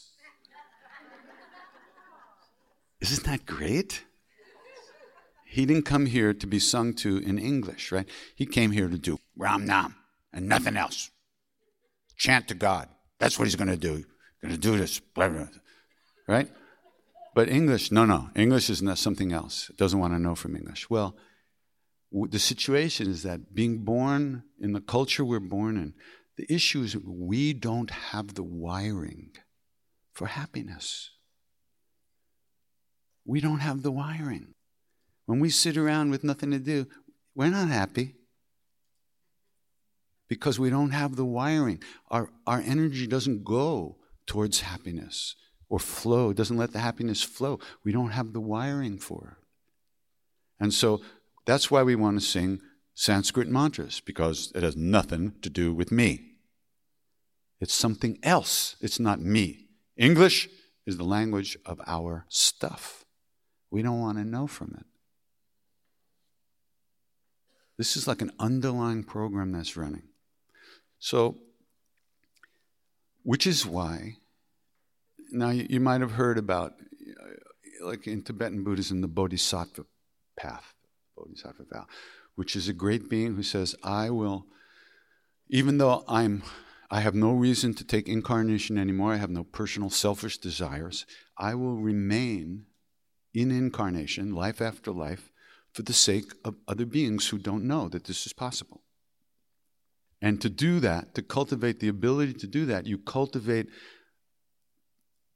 Isn't 3.01 3.25
that 3.25 3.45
great? 3.45 4.03
He 5.45 5.65
didn't 5.65 5.85
come 5.85 6.05
here 6.05 6.33
to 6.33 6.47
be 6.47 6.59
sung 6.59 6.93
to 6.95 7.17
in 7.17 7.39
English, 7.39 7.91
right? 7.91 8.07
He 8.35 8.45
came 8.45 8.71
here 8.71 8.87
to 8.87 8.97
do 8.97 9.17
Ram 9.35 9.65
Nam 9.65 9.95
and 10.31 10.47
nothing 10.47 10.77
else. 10.77 11.09
Chant 12.17 12.47
to 12.49 12.53
God. 12.53 12.87
That's 13.17 13.39
what 13.39 13.45
he's 13.45 13.55
going 13.55 13.69
to 13.69 13.77
do. 13.77 14.05
Going 14.41 14.53
to 14.53 14.59
do 14.59 14.77
this, 14.77 14.99
blah, 14.99 15.27
blah, 15.27 15.47
right? 16.27 16.49
But 17.35 17.49
English, 17.49 17.91
no, 17.91 18.05
no. 18.05 18.29
English 18.35 18.69
is 18.69 18.81
not 18.81 18.97
something 18.97 19.33
else. 19.33 19.69
It 19.69 19.77
doesn't 19.77 19.99
want 19.99 20.13
to 20.13 20.19
know 20.19 20.35
from 20.35 20.55
English. 20.55 20.89
Well, 20.89 21.15
the 22.11 22.39
situation 22.39 23.09
is 23.09 23.23
that 23.23 23.53
being 23.53 23.79
born 23.79 24.43
in 24.59 24.73
the 24.73 24.81
culture 24.81 25.23
we're 25.23 25.39
born 25.39 25.77
in, 25.77 25.93
the 26.37 26.51
issue 26.51 26.81
is 26.81 26.97
we 26.97 27.53
don't 27.53 27.91
have 27.91 28.33
the 28.33 28.43
wiring 28.43 29.31
for 30.13 30.27
happiness. 30.27 31.11
We 33.25 33.41
don't 33.41 33.59
have 33.59 33.83
the 33.83 33.91
wiring. 33.91 34.55
When 35.25 35.39
we 35.39 35.49
sit 35.49 35.77
around 35.77 36.09
with 36.09 36.23
nothing 36.23 36.51
to 36.51 36.59
do, 36.59 36.87
we're 37.35 37.49
not 37.49 37.67
happy 37.67 38.15
because 40.27 40.59
we 40.59 40.69
don't 40.69 40.91
have 40.91 41.15
the 41.15 41.25
wiring. 41.25 41.83
Our, 42.09 42.29
our 42.47 42.61
energy 42.65 43.05
doesn't 43.05 43.43
go 43.43 43.97
towards 44.25 44.61
happiness 44.61 45.35
or 45.69 45.79
flow, 45.79 46.33
doesn't 46.33 46.57
let 46.57 46.71
the 46.71 46.79
happiness 46.79 47.21
flow. 47.21 47.59
We 47.83 47.91
don't 47.91 48.11
have 48.11 48.33
the 48.33 48.39
wiring 48.39 48.97
for 48.97 49.37
it. 49.37 49.45
And 50.59 50.73
so 50.73 51.01
that's 51.49 51.71
why 51.71 51.81
we 51.81 51.95
want 51.95 52.19
to 52.19 52.25
sing 52.25 52.61
Sanskrit 52.93 53.47
mantras 53.47 54.01
because 54.01 54.51
it 54.53 54.61
has 54.61 54.75
nothing 54.75 55.33
to 55.41 55.49
do 55.49 55.73
with 55.73 55.91
me. 55.91 56.35
It's 57.59 57.73
something 57.73 58.19
else. 58.21 58.75
It's 58.81 58.99
not 58.99 59.19
me. 59.19 59.67
English 59.97 60.47
is 60.85 60.97
the 60.97 61.03
language 61.03 61.57
of 61.65 61.81
our 61.87 62.25
stuff. 62.29 63.03
We 63.71 63.81
don't 63.81 63.99
want 63.99 64.19
to 64.19 64.23
know 64.23 64.45
from 64.45 64.75
it. 64.79 64.85
This 67.77 67.97
is 67.97 68.07
like 68.07 68.21
an 68.21 68.31
underlying 68.39 69.03
program 69.03 69.51
that's 69.51 69.75
running. 69.75 70.03
So, 70.99 71.37
which 73.23 73.47
is 73.47 73.65
why, 73.65 74.17
now 75.31 75.49
you, 75.49 75.65
you 75.69 75.79
might 75.79 76.01
have 76.01 76.11
heard 76.11 76.37
about, 76.37 76.73
uh, 76.73 77.87
like 77.87 78.05
in 78.05 78.21
Tibetan 78.21 78.63
Buddhism, 78.63 79.01
the 79.01 79.07
Bodhisattva 79.07 79.85
path, 80.37 80.73
Bodhisattva 81.19 81.65
vow, 81.71 81.85
which 82.35 82.55
is 82.55 82.67
a 82.67 82.73
great 82.73 83.09
being 83.09 83.35
who 83.35 83.43
says, 83.43 83.75
I 83.83 84.09
will, 84.09 84.45
even 85.49 85.77
though 85.77 86.03
I'm 86.07 86.43
I 86.91 87.01
have 87.01 87.13
no 87.13 87.31
reason 87.33 87.75
to 87.75 87.83
take 87.83 88.07
incarnation 88.07 88.77
anymore. 88.77 89.13
I 89.13 89.17
have 89.17 89.29
no 89.29 89.43
personal 89.43 89.91
selfish 89.91 90.39
desires. 90.39 91.05
I 91.37 91.53
will 91.53 91.77
remain 91.77 92.65
in 93.33 93.51
incarnation, 93.51 94.33
life 94.33 94.59
after 94.59 94.91
life, 94.91 95.31
for 95.71 95.83
the 95.83 95.93
sake 95.93 96.33
of 96.43 96.55
other 96.67 96.85
beings 96.85 97.27
who 97.27 97.37
don't 97.37 97.67
know 97.67 97.89
that 97.89 98.05
this 98.05 98.25
is 98.25 98.33
possible. 98.33 98.81
And 100.19 100.41
to 100.41 100.49
do 100.49 100.79
that, 100.79 101.13
to 101.13 101.21
cultivate 101.21 101.79
the 101.79 101.87
ability 101.87 102.33
to 102.33 102.47
do 102.47 102.65
that, 102.65 102.87
you 102.87 102.97
cultivate, 102.97 103.67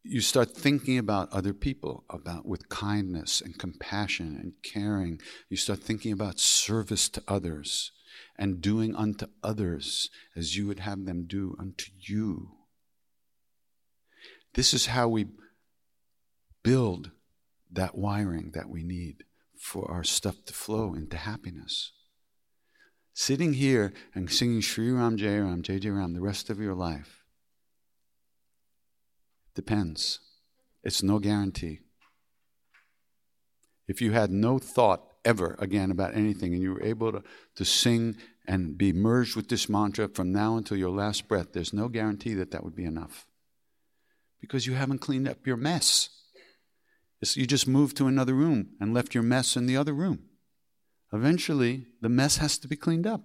you 0.04 0.20
start 0.20 0.52
thinking 0.52 0.98
about 0.98 1.32
other 1.32 1.54
people, 1.54 2.04
about 2.10 2.46
with 2.46 2.68
kindness 2.68 3.40
and 3.40 3.58
compassion 3.58 4.38
and 4.42 4.54
caring. 4.62 5.20
You 5.50 5.56
start 5.56 5.80
thinking 5.80 6.12
about 6.12 6.40
service 6.40 7.08
to 7.10 7.24
others 7.28 7.92
and 8.38 8.62
doing 8.62 8.96
unto 8.96 9.28
others 9.42 10.10
as 10.36 10.58
you 10.58 10.68
would 10.68 10.80
have 10.80 11.06
them 11.06 11.26
do 11.26 11.56
unto 11.58 11.86
you. 11.98 12.52
This 14.56 14.74
is 14.74 14.88
how 14.88 15.08
we 15.08 15.28
build 16.64 17.12
that 17.72 17.98
wiring 17.98 18.52
that 18.54 18.70
we 18.70 18.84
need 18.84 19.24
for 19.58 19.90
our 19.90 20.04
stuff 20.04 20.36
to 20.46 20.54
flow 20.54 20.94
into 20.94 21.16
happiness. 21.16 21.94
Sitting 23.14 23.54
here 23.54 23.94
and 24.14 24.30
singing 24.30 24.62
Sri 24.62 24.92
Ram 24.92 25.18
Jai 25.18 25.38
Ram, 25.38 25.62
Jai 25.62 25.80
Jai 25.80 25.90
Ram 25.90 26.14
the 26.14 26.22
rest 26.22 26.50
of 26.50 26.60
your 26.60 26.76
life 26.76 27.23
depends. 29.56 30.20
It's 30.84 31.04
no 31.04 31.20
guarantee. 31.20 31.80
If 33.88 34.02
you 34.02 34.12
had 34.12 34.32
no 34.32 34.60
thought 34.60 35.04
ever 35.26 35.56
again 35.60 35.92
about 35.92 36.16
anything 36.16 36.54
and 36.54 36.62
you 36.62 36.74
were 36.74 36.84
able 36.84 37.12
to, 37.12 37.24
to 37.56 37.66
sing 37.66 38.18
and 38.46 38.78
be 38.78 38.92
merged 38.92 39.36
with 39.36 39.50
this 39.50 39.70
mantra 39.70 40.10
from 40.10 40.32
now 40.32 40.58
until 40.58 40.78
your 40.78 40.90
last 40.90 41.28
breath, 41.28 41.54
there's 41.54 41.74
no 41.74 41.88
guarantee 41.88 42.34
that 42.34 42.52
that 42.52 42.64
would 42.64 42.76
be 42.76 42.86
enough. 42.86 43.26
Because 44.42 44.68
you 44.68 44.74
haven't 44.74 45.00
cleaned 45.00 45.28
up 45.28 45.48
your 45.48 45.58
mess. 45.58 46.10
You 47.36 47.46
just 47.46 47.68
moved 47.68 47.96
to 47.98 48.08
another 48.08 48.34
room 48.34 48.72
and 48.82 48.94
left 48.94 49.14
your 49.14 49.24
mess 49.24 49.56
in 49.56 49.66
the 49.66 49.78
other 49.78 49.94
room. 49.94 50.24
Eventually, 51.14 51.88
the 52.02 52.10
mess 52.10 52.38
has 52.38 52.58
to 52.58 52.68
be 52.68 52.76
cleaned 52.76 53.08
up. 53.08 53.22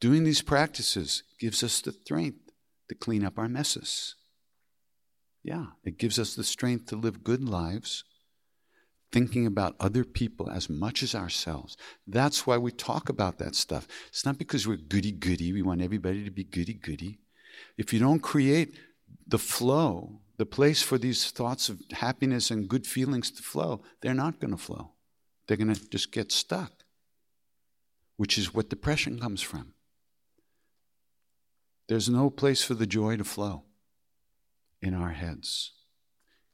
Doing 0.00 0.24
these 0.24 0.42
practices 0.42 1.22
gives 1.38 1.62
us 1.62 1.80
the 1.80 1.92
strength 1.92 2.51
to 2.92 2.98
clean 2.98 3.24
up 3.24 3.38
our 3.38 3.48
messes. 3.48 4.14
Yeah, 5.42 5.66
it 5.84 5.98
gives 5.98 6.18
us 6.18 6.34
the 6.34 6.44
strength 6.44 6.86
to 6.86 6.96
live 6.96 7.24
good 7.24 7.42
lives, 7.42 8.04
thinking 9.10 9.46
about 9.46 9.76
other 9.80 10.04
people 10.04 10.50
as 10.50 10.70
much 10.70 11.02
as 11.02 11.14
ourselves. 11.14 11.76
That's 12.06 12.46
why 12.46 12.58
we 12.58 12.70
talk 12.70 13.08
about 13.08 13.38
that 13.38 13.54
stuff. 13.54 13.88
It's 14.08 14.24
not 14.24 14.38
because 14.38 14.66
we're 14.66 14.76
goody 14.76 15.12
goody, 15.12 15.52
we 15.52 15.62
want 15.62 15.82
everybody 15.82 16.24
to 16.24 16.30
be 16.30 16.44
goody 16.44 16.74
goody. 16.74 17.18
If 17.76 17.92
you 17.92 17.98
don't 17.98 18.20
create 18.20 18.78
the 19.26 19.38
flow 19.38 20.22
the 20.42 20.46
place 20.46 20.82
for 20.82 20.98
these 20.98 21.30
thoughts 21.30 21.68
of 21.68 21.80
happiness 21.92 22.50
and 22.50 22.68
good 22.68 22.84
feelings 22.84 23.30
to 23.30 23.44
flow, 23.44 23.80
they're 24.00 24.12
not 24.12 24.40
going 24.40 24.50
to 24.50 24.56
flow. 24.56 24.90
They're 25.46 25.56
going 25.56 25.72
to 25.72 25.88
just 25.90 26.10
get 26.10 26.32
stuck, 26.32 26.72
which 28.16 28.36
is 28.36 28.52
what 28.52 28.68
depression 28.68 29.20
comes 29.20 29.40
from. 29.40 29.74
There's 31.92 32.08
no 32.08 32.30
place 32.30 32.64
for 32.64 32.72
the 32.72 32.86
joy 32.86 33.18
to 33.18 33.24
flow 33.24 33.64
in 34.80 34.94
our 34.94 35.10
heads. 35.10 35.72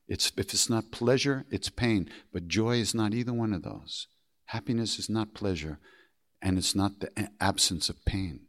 It's, 0.09 0.33
if 0.37 0.53
it's 0.53 0.69
not 0.69 0.91
pleasure, 0.91 1.47
it's 1.49 1.71
pain. 1.71 2.11
But 2.33 2.49
joy 2.49 2.79
is 2.79 2.93
not 2.93 3.15
either 3.15 3.33
one 3.33 3.53
of 3.53 3.63
those. 3.63 4.09
Happiness 4.47 4.99
is 4.99 5.09
not 5.09 5.35
pleasure, 5.35 5.79
and 6.43 6.59
it's 6.59 6.75
not 6.75 6.99
the 6.99 7.31
absence 7.41 7.89
of 7.89 8.05
pain. 8.05 8.47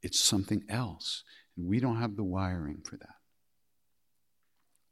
it's 0.00 0.20
something 0.20 0.62
else. 0.68 1.24
And 1.56 1.66
we 1.66 1.80
don't 1.80 1.98
have 1.98 2.14
the 2.14 2.22
wiring 2.22 2.82
for 2.84 2.96
that. 2.98 3.16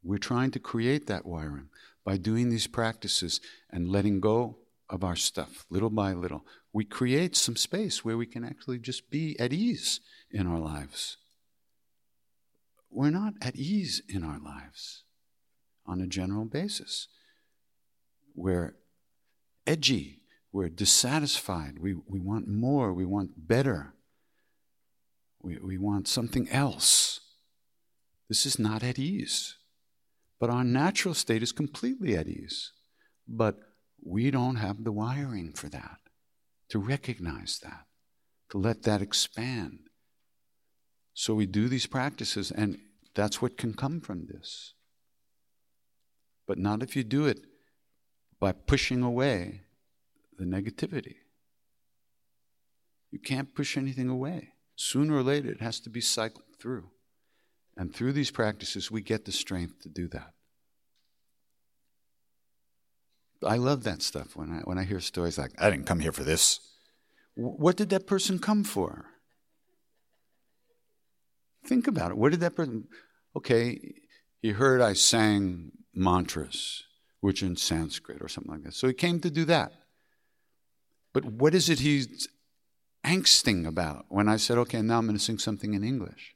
We're 0.03 0.19
trying 0.19 0.51
to 0.51 0.59
create 0.59 1.07
that 1.07 1.27
wiring 1.27 1.69
by 2.05 2.17
doing 2.17 2.51
these 2.51 2.67
practices 2.67 3.41
and 3.71 3.87
letting 3.87 4.19
go 4.19 4.57
of 4.89 5.05
our 5.05 5.15
stuff 5.15 5.65
little 5.71 5.91
by 5.91 6.13
little. 6.13 6.45
We 6.73 6.85
create 6.85 7.37
some 7.37 7.55
space 7.55 8.05
where 8.05 8.17
we 8.17 8.27
can 8.27 8.43
actually 8.43 8.81
just 8.81 9.13
be 9.13 9.39
at 9.39 9.53
ease 9.53 10.01
in 10.33 10.49
our 10.49 10.59
lives. 10.59 11.19
We're 12.91 13.11
not 13.11 13.35
at 13.41 13.57
ease 13.57 14.03
in 14.09 14.25
our 14.25 14.39
lives 14.39 15.05
on 15.87 16.01
a 16.01 16.07
general 16.07 16.45
basis. 16.45 17.09
We're 18.35 18.77
edgy, 19.67 20.21
we're 20.53 20.69
dissatisfied, 20.69 21.79
we, 21.79 21.95
we 21.95 22.21
want 22.21 22.49
more, 22.49 22.93
we 22.93 23.05
want 23.05 23.47
better, 23.49 23.95
we, 25.41 25.59
we 25.59 25.79
want 25.79 26.09
something 26.09 26.49
else. 26.51 27.21
This 28.29 28.47
is 28.47 28.59
not 28.59 28.83
at 28.83 28.99
ease. 28.99 29.57
But 30.39 30.51
our 30.51 30.65
natural 30.65 31.15
state 31.15 31.43
is 31.43 31.53
completely 31.53 32.17
at 32.17 32.27
ease. 32.27 32.73
But 33.29 33.59
we 34.03 34.31
don't 34.31 34.57
have 34.57 34.85
the 34.85 34.93
wiring 34.93 35.53
for 35.53 35.69
that, 35.69 35.99
to 36.71 36.79
recognize 36.79 37.61
that, 37.63 37.85
to 38.51 38.59
let 38.59 38.83
that 38.85 39.03
expand. 39.03 39.90
So 41.15 41.35
we 41.35 41.47
do 41.47 41.69
these 41.69 41.87
practices, 41.87 42.51
and 42.51 42.79
that's 43.15 43.43
what 43.43 43.59
can 43.59 43.75
come 43.75 44.01
from 44.01 44.27
this. 44.27 44.75
But 46.47 46.59
not 46.59 46.83
if 46.83 46.97
you 46.97 47.05
do 47.05 47.27
it 47.27 47.41
by 48.39 48.53
pushing 48.53 49.03
away 49.03 49.63
the 50.39 50.45
negativity. 50.45 51.17
You 53.11 53.19
can't 53.19 53.55
push 53.55 53.77
anything 53.77 54.09
away. 54.09 54.55
Sooner 54.77 55.17
or 55.17 55.23
later, 55.23 55.51
it 55.51 55.61
has 55.61 55.81
to 55.81 55.91
be 55.91 56.01
cycled 56.01 56.45
through. 56.59 56.91
And 57.77 57.95
through 57.95 58.13
these 58.13 58.31
practices, 58.31 58.91
we 58.91 59.03
get 59.03 59.25
the 59.25 59.33
strength 59.33 59.81
to 59.83 59.89
do 59.89 60.09
that. 60.09 60.33
I 63.47 63.57
love 63.57 63.85
that 63.85 64.03
stuff 64.03 64.37
when 64.37 64.51
I, 64.51 64.59
when 64.65 64.79
I 64.79 64.85
hear 64.85 65.01
stories 65.01 65.39
like, 65.39 65.53
I 65.59 65.71
didn't 65.71 65.87
come 65.87 66.01
here 66.01 66.13
for 66.13 66.25
this. 66.25 66.61
What 67.35 67.77
did 67.77 67.89
that 67.91 68.07
person 68.07 68.39
come 68.39 68.65
for? 68.65 69.07
Think 71.65 71.87
about 71.87 72.11
it. 72.11 72.17
What 72.17 72.31
did 72.33 72.41
that 72.41 72.57
person. 72.57 72.89
Okay, 73.37 73.95
he 74.43 74.51
heard 74.51 74.81
I 74.81 74.95
sang 74.95 75.73
mantras, 75.95 76.85
which 77.21 77.43
in 77.43 77.57
Sanskrit 77.57 78.23
or 78.23 78.29
something 78.29 78.53
like 78.53 78.65
that. 78.65 78.75
So 78.75 78.89
he 78.89 78.95
came 78.95 79.21
to 79.21 79.31
do 79.31 79.45
that. 79.47 79.73
But 81.13 81.25
what 81.25 81.55
is 81.55 81.69
it 81.69 81.81
he's 81.81 82.29
angsting 83.05 83.67
about 83.67 84.07
when 84.09 84.29
I 84.29 84.37
said, 84.37 84.59
okay, 84.59 84.83
now 84.83 84.99
I'm 84.99 85.07
going 85.07 85.19
to 85.19 85.23
sing 85.23 85.39
something 85.39 85.75
in 85.75 85.85
English? 85.85 86.35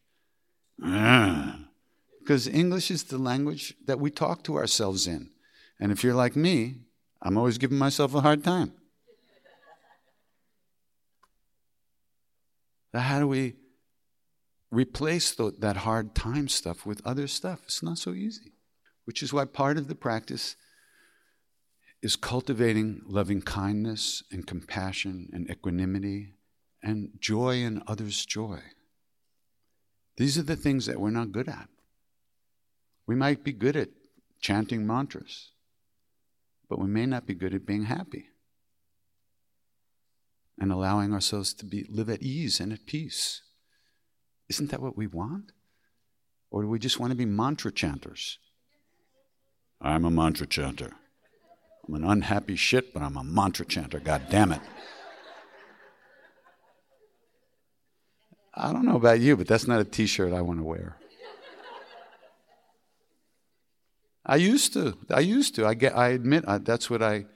Because 2.21 2.49
English 2.49 2.91
is 2.91 3.03
the 3.03 3.19
language 3.19 3.75
that 3.85 4.01
we 4.01 4.11
talk 4.11 4.45
to 4.45 4.57
ourselves 4.57 5.07
in. 5.07 5.29
And 5.79 5.93
if 5.93 6.03
you're 6.03 6.15
like 6.15 6.35
me, 6.35 6.77
I'm 7.21 7.37
always 7.37 7.59
giving 7.59 7.77
myself 7.77 8.15
a 8.15 8.23
hard 8.23 8.43
time. 8.43 8.73
How 12.95 13.19
do 13.19 13.29
we 13.29 13.57
replace 14.75 15.33
the, 15.33 15.53
that 15.59 15.79
hard 15.79 16.15
time 16.15 16.49
stuff 16.49 16.85
with 16.85 17.01
other 17.05 17.27
stuff? 17.27 17.61
It's 17.65 17.83
not 17.83 17.99
so 17.99 18.13
easy, 18.13 18.53
which 19.05 19.23
is 19.23 19.33
why 19.33 19.45
part 19.45 19.77
of 19.79 19.89
the 19.89 19.95
practice 19.95 20.57
is 22.03 22.17
cultivating 22.17 23.01
loving 23.07 23.41
kindness 23.41 24.23
and 24.31 24.47
compassion 24.47 25.31
and 25.33 25.51
equanimity 25.51 26.35
and 26.83 27.11
joy 27.19 27.57
in 27.57 27.83
others' 27.87 28.27
joy. 28.27 28.61
These 30.17 30.39
are 30.39 30.43
the 30.43 30.57
things 30.57 30.87
that 30.87 31.01
we're 31.01 31.11
not 31.11 31.33
good 31.33 31.49
at. 31.49 31.69
We 33.07 33.17
might 33.17 33.43
be 33.43 33.53
good 33.53 33.75
at 33.75 33.89
chanting 34.41 34.87
mantras, 34.87 35.53
but 36.69 36.79
we 36.79 36.87
may 36.87 37.07
not 37.07 37.27
be 37.27 37.35
good 37.35 37.55
at 37.55 37.67
being 37.67 37.85
happy 37.85 38.27
and 40.59 40.71
allowing 40.71 41.13
ourselves 41.13 41.53
to 41.55 41.65
be, 41.65 41.87
live 41.89 42.09
at 42.11 42.23
ease 42.23 42.61
and 42.61 42.73
at 42.73 42.87
peace. 42.87 43.41
Isn't 44.49 44.71
that 44.71 44.81
what 44.81 44.97
we 44.97 45.07
want? 45.07 45.53
Or 46.51 46.63
do 46.63 46.69
we 46.69 46.79
just 46.79 47.01
want 47.01 47.11
to 47.11 47.17
be 47.17 47.25
mantra 47.25 47.73
chanters? 47.73 48.39
I'm 49.81 50.05
a 50.05 50.11
mantra 50.11 50.47
chanter. 50.47 50.93
I'm 51.87 51.95
an 51.95 52.05
unhappy 52.05 52.57
shit, 52.57 52.95
but 52.95 53.03
I'm 53.03 53.17
a 53.17 53.25
mantra 53.25 53.67
chanter. 53.67 54.01
God 54.01 54.23
damn 54.31 54.53
it. 54.53 54.61
I 58.55 58.73
don't 58.73 58.87
know 58.87 58.97
about 58.97 59.21
you, 59.21 59.37
but 59.37 59.49
that's 59.49 59.67
not 59.67 59.81
a 59.81 59.85
t 59.85 60.07
shirt 60.07 60.33
I 60.33 60.41
want 60.41 60.61
to 60.61 60.65
wear. 60.65 60.97
I 64.27 64.37
used 64.37 64.73
to. 64.73 64.97
I 65.11 65.21
used 65.21 65.55
to. 65.57 65.67
I 65.67 65.75
get. 65.75 65.97
I 65.97 66.09
admit 66.09 66.45
I, 66.47 66.59
that's 66.59 66.89
what 66.89 67.03
I. 67.03 67.27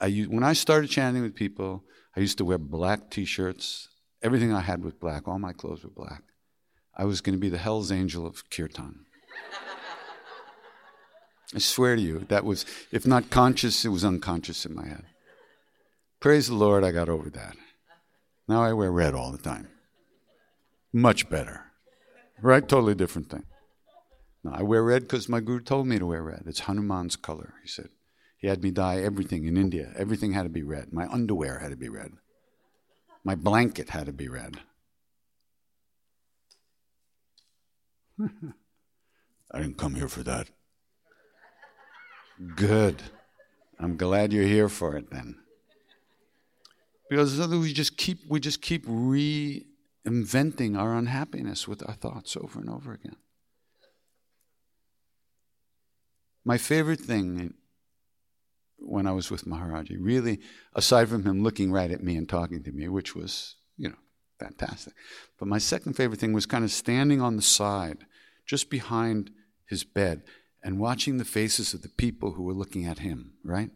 I 0.00 0.10
when 0.28 0.42
I 0.42 0.52
started 0.52 0.90
chanting 0.90 1.22
with 1.22 1.34
people, 1.34 1.84
I 2.16 2.20
used 2.20 2.38
to 2.38 2.44
wear 2.44 2.58
black 2.58 3.10
T-shirts. 3.10 3.88
Everything 4.24 4.54
I 4.54 4.62
had 4.62 4.82
was 4.82 4.94
black. 4.94 5.28
All 5.28 5.38
my 5.38 5.52
clothes 5.52 5.84
were 5.84 5.90
black. 5.90 6.22
I 6.96 7.04
was 7.04 7.20
going 7.20 7.34
to 7.34 7.40
be 7.40 7.50
the 7.50 7.58
Hell's 7.58 7.92
Angel 7.92 8.26
of 8.26 8.48
Kirtan. 8.48 9.04
I 11.54 11.58
swear 11.58 11.94
to 11.94 12.00
you, 12.00 12.20
that 12.30 12.44
was, 12.44 12.64
if 12.90 13.06
not 13.06 13.28
conscious, 13.28 13.84
it 13.84 13.90
was 13.90 14.04
unconscious 14.04 14.64
in 14.64 14.74
my 14.74 14.86
head. 14.86 15.04
Praise 16.20 16.48
the 16.48 16.54
Lord, 16.54 16.84
I 16.84 16.90
got 16.90 17.10
over 17.10 17.28
that. 17.30 17.54
Now 18.48 18.62
I 18.62 18.72
wear 18.72 18.90
red 18.90 19.14
all 19.14 19.30
the 19.30 19.38
time. 19.38 19.68
Much 20.90 21.28
better. 21.28 21.66
Right? 22.40 22.66
Totally 22.66 22.94
different 22.94 23.30
thing. 23.30 23.44
No, 24.42 24.52
I 24.52 24.62
wear 24.62 24.82
red 24.82 25.02
because 25.02 25.28
my 25.28 25.40
guru 25.40 25.60
told 25.60 25.86
me 25.86 25.98
to 25.98 26.06
wear 26.06 26.22
red. 26.22 26.44
It's 26.46 26.60
Hanuman's 26.60 27.16
color, 27.16 27.54
he 27.62 27.68
said. 27.68 27.90
He 28.38 28.46
had 28.46 28.62
me 28.62 28.70
dye 28.70 29.00
everything 29.00 29.46
in 29.46 29.58
India. 29.58 29.92
Everything 29.96 30.32
had 30.32 30.44
to 30.44 30.48
be 30.48 30.62
red. 30.62 30.92
My 30.92 31.06
underwear 31.08 31.58
had 31.58 31.70
to 31.70 31.76
be 31.76 31.88
red. 31.88 32.12
My 33.24 33.34
blanket 33.34 33.88
had 33.90 34.06
to 34.06 34.12
be 34.12 34.28
red. 34.28 34.58
I 38.20 39.58
didn't 39.58 39.78
come 39.78 39.94
here 39.94 40.08
for 40.08 40.22
that. 40.22 40.48
Good. 42.54 43.02
I'm 43.78 43.96
glad 43.96 44.32
you're 44.32 44.44
here 44.44 44.68
for 44.68 44.96
it 44.96 45.10
then. 45.10 45.36
Because 47.08 47.38
otherwise 47.40 47.66
we 47.66 47.72
just 47.72 47.96
keep 47.96 48.20
we 48.28 48.40
just 48.40 48.60
keep 48.60 48.86
reinventing 48.86 50.76
our 50.76 50.94
unhappiness 50.94 51.68
with 51.68 51.86
our 51.88 51.94
thoughts 51.94 52.36
over 52.36 52.60
and 52.60 52.68
over 52.68 52.92
again. 52.92 53.16
My 56.44 56.58
favorite 56.58 57.00
thing 57.00 57.54
when 58.86 59.06
I 59.06 59.12
was 59.12 59.30
with 59.30 59.44
Maharaji, 59.44 59.96
really, 59.98 60.40
aside 60.74 61.08
from 61.08 61.24
him 61.24 61.42
looking 61.42 61.72
right 61.72 61.90
at 61.90 62.02
me 62.02 62.16
and 62.16 62.28
talking 62.28 62.62
to 62.62 62.72
me, 62.72 62.88
which 62.88 63.14
was, 63.14 63.56
you 63.76 63.88
know, 63.88 63.96
fantastic. 64.38 64.94
But 65.38 65.48
my 65.48 65.58
second 65.58 65.94
favorite 65.94 66.20
thing 66.20 66.32
was 66.32 66.46
kind 66.46 66.64
of 66.64 66.70
standing 66.70 67.20
on 67.20 67.36
the 67.36 67.42
side, 67.42 68.06
just 68.46 68.70
behind 68.70 69.30
his 69.66 69.84
bed, 69.84 70.22
and 70.62 70.78
watching 70.78 71.16
the 71.16 71.24
faces 71.24 71.74
of 71.74 71.82
the 71.82 71.88
people 71.88 72.32
who 72.32 72.42
were 72.42 72.52
looking 72.52 72.84
at 72.86 72.98
him, 72.98 73.34
right? 73.44 73.70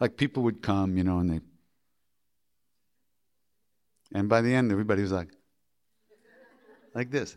Like 0.00 0.16
people 0.16 0.42
would 0.44 0.62
come, 0.62 0.96
you 0.96 1.04
know, 1.04 1.18
and 1.18 1.30
they. 1.30 1.40
And 4.12 4.28
by 4.28 4.40
the 4.40 4.54
end, 4.54 4.72
everybody 4.72 5.02
was 5.02 5.12
like, 5.12 5.28
like 6.94 7.10
this 7.10 7.36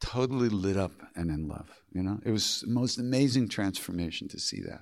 totally 0.00 0.48
lit 0.48 0.76
up 0.76 0.92
and 1.14 1.30
in 1.30 1.46
love. 1.46 1.70
You 1.92 2.02
know, 2.02 2.20
it 2.24 2.30
was 2.30 2.62
the 2.62 2.72
most 2.72 2.98
amazing 2.98 3.48
transformation 3.48 4.28
to 4.28 4.40
see 4.40 4.62
that. 4.62 4.80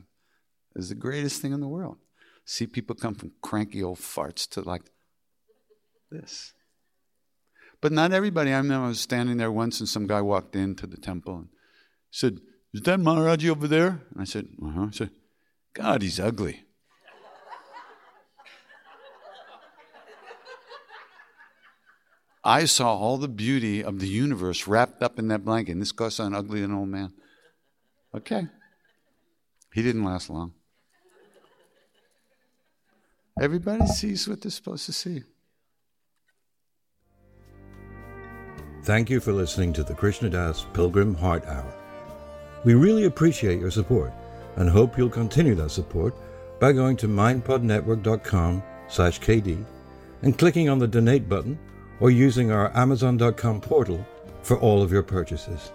Was 0.75 0.89
the 0.89 0.95
greatest 0.95 1.43
thing 1.43 1.53
in 1.53 1.61
the 1.61 1.69
world. 1.69 1.97
See 2.45 2.67
people 2.67 2.95
come 2.95 3.15
from 3.15 3.33
cranky 3.43 3.83
old 3.83 3.99
farts 3.99 4.49
to 4.51 4.61
like 4.61 4.83
this. 6.11 6.55
But 7.81 7.93
not 7.93 8.13
everybody. 8.13 8.53
I 8.53 8.59
remember 8.59 8.87
I 8.87 8.89
was 8.89 9.01
standing 9.01 9.37
there 9.37 9.53
once 9.53 9.81
and 9.81 9.89
some 9.89 10.07
guy 10.07 10.21
walked 10.21 10.57
into 10.57 10.87
the 10.87 10.97
temple 10.97 11.37
and 11.37 11.49
said, 12.11 12.39
Is 12.73 12.83
that 12.83 13.01
Maharaji 13.01 13.51
over 13.51 13.69
there? 13.69 14.03
And 14.13 14.21
I 14.21 14.25
said, 14.25 14.49
Uh 14.63 14.71
huh. 14.71 14.87
I 14.89 14.91
said, 14.91 15.11
God, 15.75 16.03
he's 16.03 16.19
ugly. 16.19 16.65
I 22.45 22.65
saw 22.65 22.97
all 22.97 23.19
the 23.19 23.29
beauty 23.29 23.85
of 23.85 24.01
the 24.01 24.09
universe 24.09 24.67
wrapped 24.67 25.03
up 25.03 25.19
in 25.19 25.29
that 25.29 25.45
blanket. 25.45 25.73
And 25.73 25.83
this 25.83 25.93
guy 25.93 26.09
an 26.19 26.35
ugly 26.35 26.63
and 26.63 26.73
old 26.73 26.89
man. 26.89 27.13
Okay. 28.15 28.47
He 29.75 29.83
didn't 29.83 30.05
last 30.05 30.31
long. 30.31 30.55
Everybody 33.41 33.87
sees 33.87 34.29
what 34.29 34.41
they're 34.41 34.51
supposed 34.51 34.87
to 34.87 34.93
see. 34.93 35.23
Thank 38.85 39.11
you 39.11 39.21
for 39.21 39.33
listening 39.33 39.73
to 39.75 39.85
the 39.85 39.95
Krishna 39.95 40.31
Das 40.31 40.65
Pilgrim 40.73 41.15
Heart 41.15 41.47
Hour. 41.47 41.75
We 42.65 42.75
really 42.75 43.05
appreciate 43.05 43.61
your 43.61 43.71
support 43.71 44.13
and 44.57 44.69
hope 44.69 44.97
you'll 44.97 45.11
continue 45.11 45.55
that 45.57 45.71
support 45.71 46.15
by 46.59 46.73
going 46.73 46.97
to 46.97 47.07
mindpodnetwork.com 47.07 48.63
slash 48.89 49.21
KD 49.21 49.65
and 50.23 50.39
clicking 50.39 50.69
on 50.69 50.79
the 50.79 50.89
donate 50.89 51.29
button 51.29 51.59
or 52.01 52.11
using 52.11 52.51
our 52.51 52.77
Amazon.com 52.77 53.61
portal 53.61 54.05
for 54.43 54.59
all 54.59 54.83
of 54.83 54.91
your 54.91 55.03
purchases. 55.03 55.71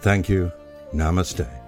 Thank 0.00 0.28
you. 0.28 0.52
Namaste. 0.92 1.61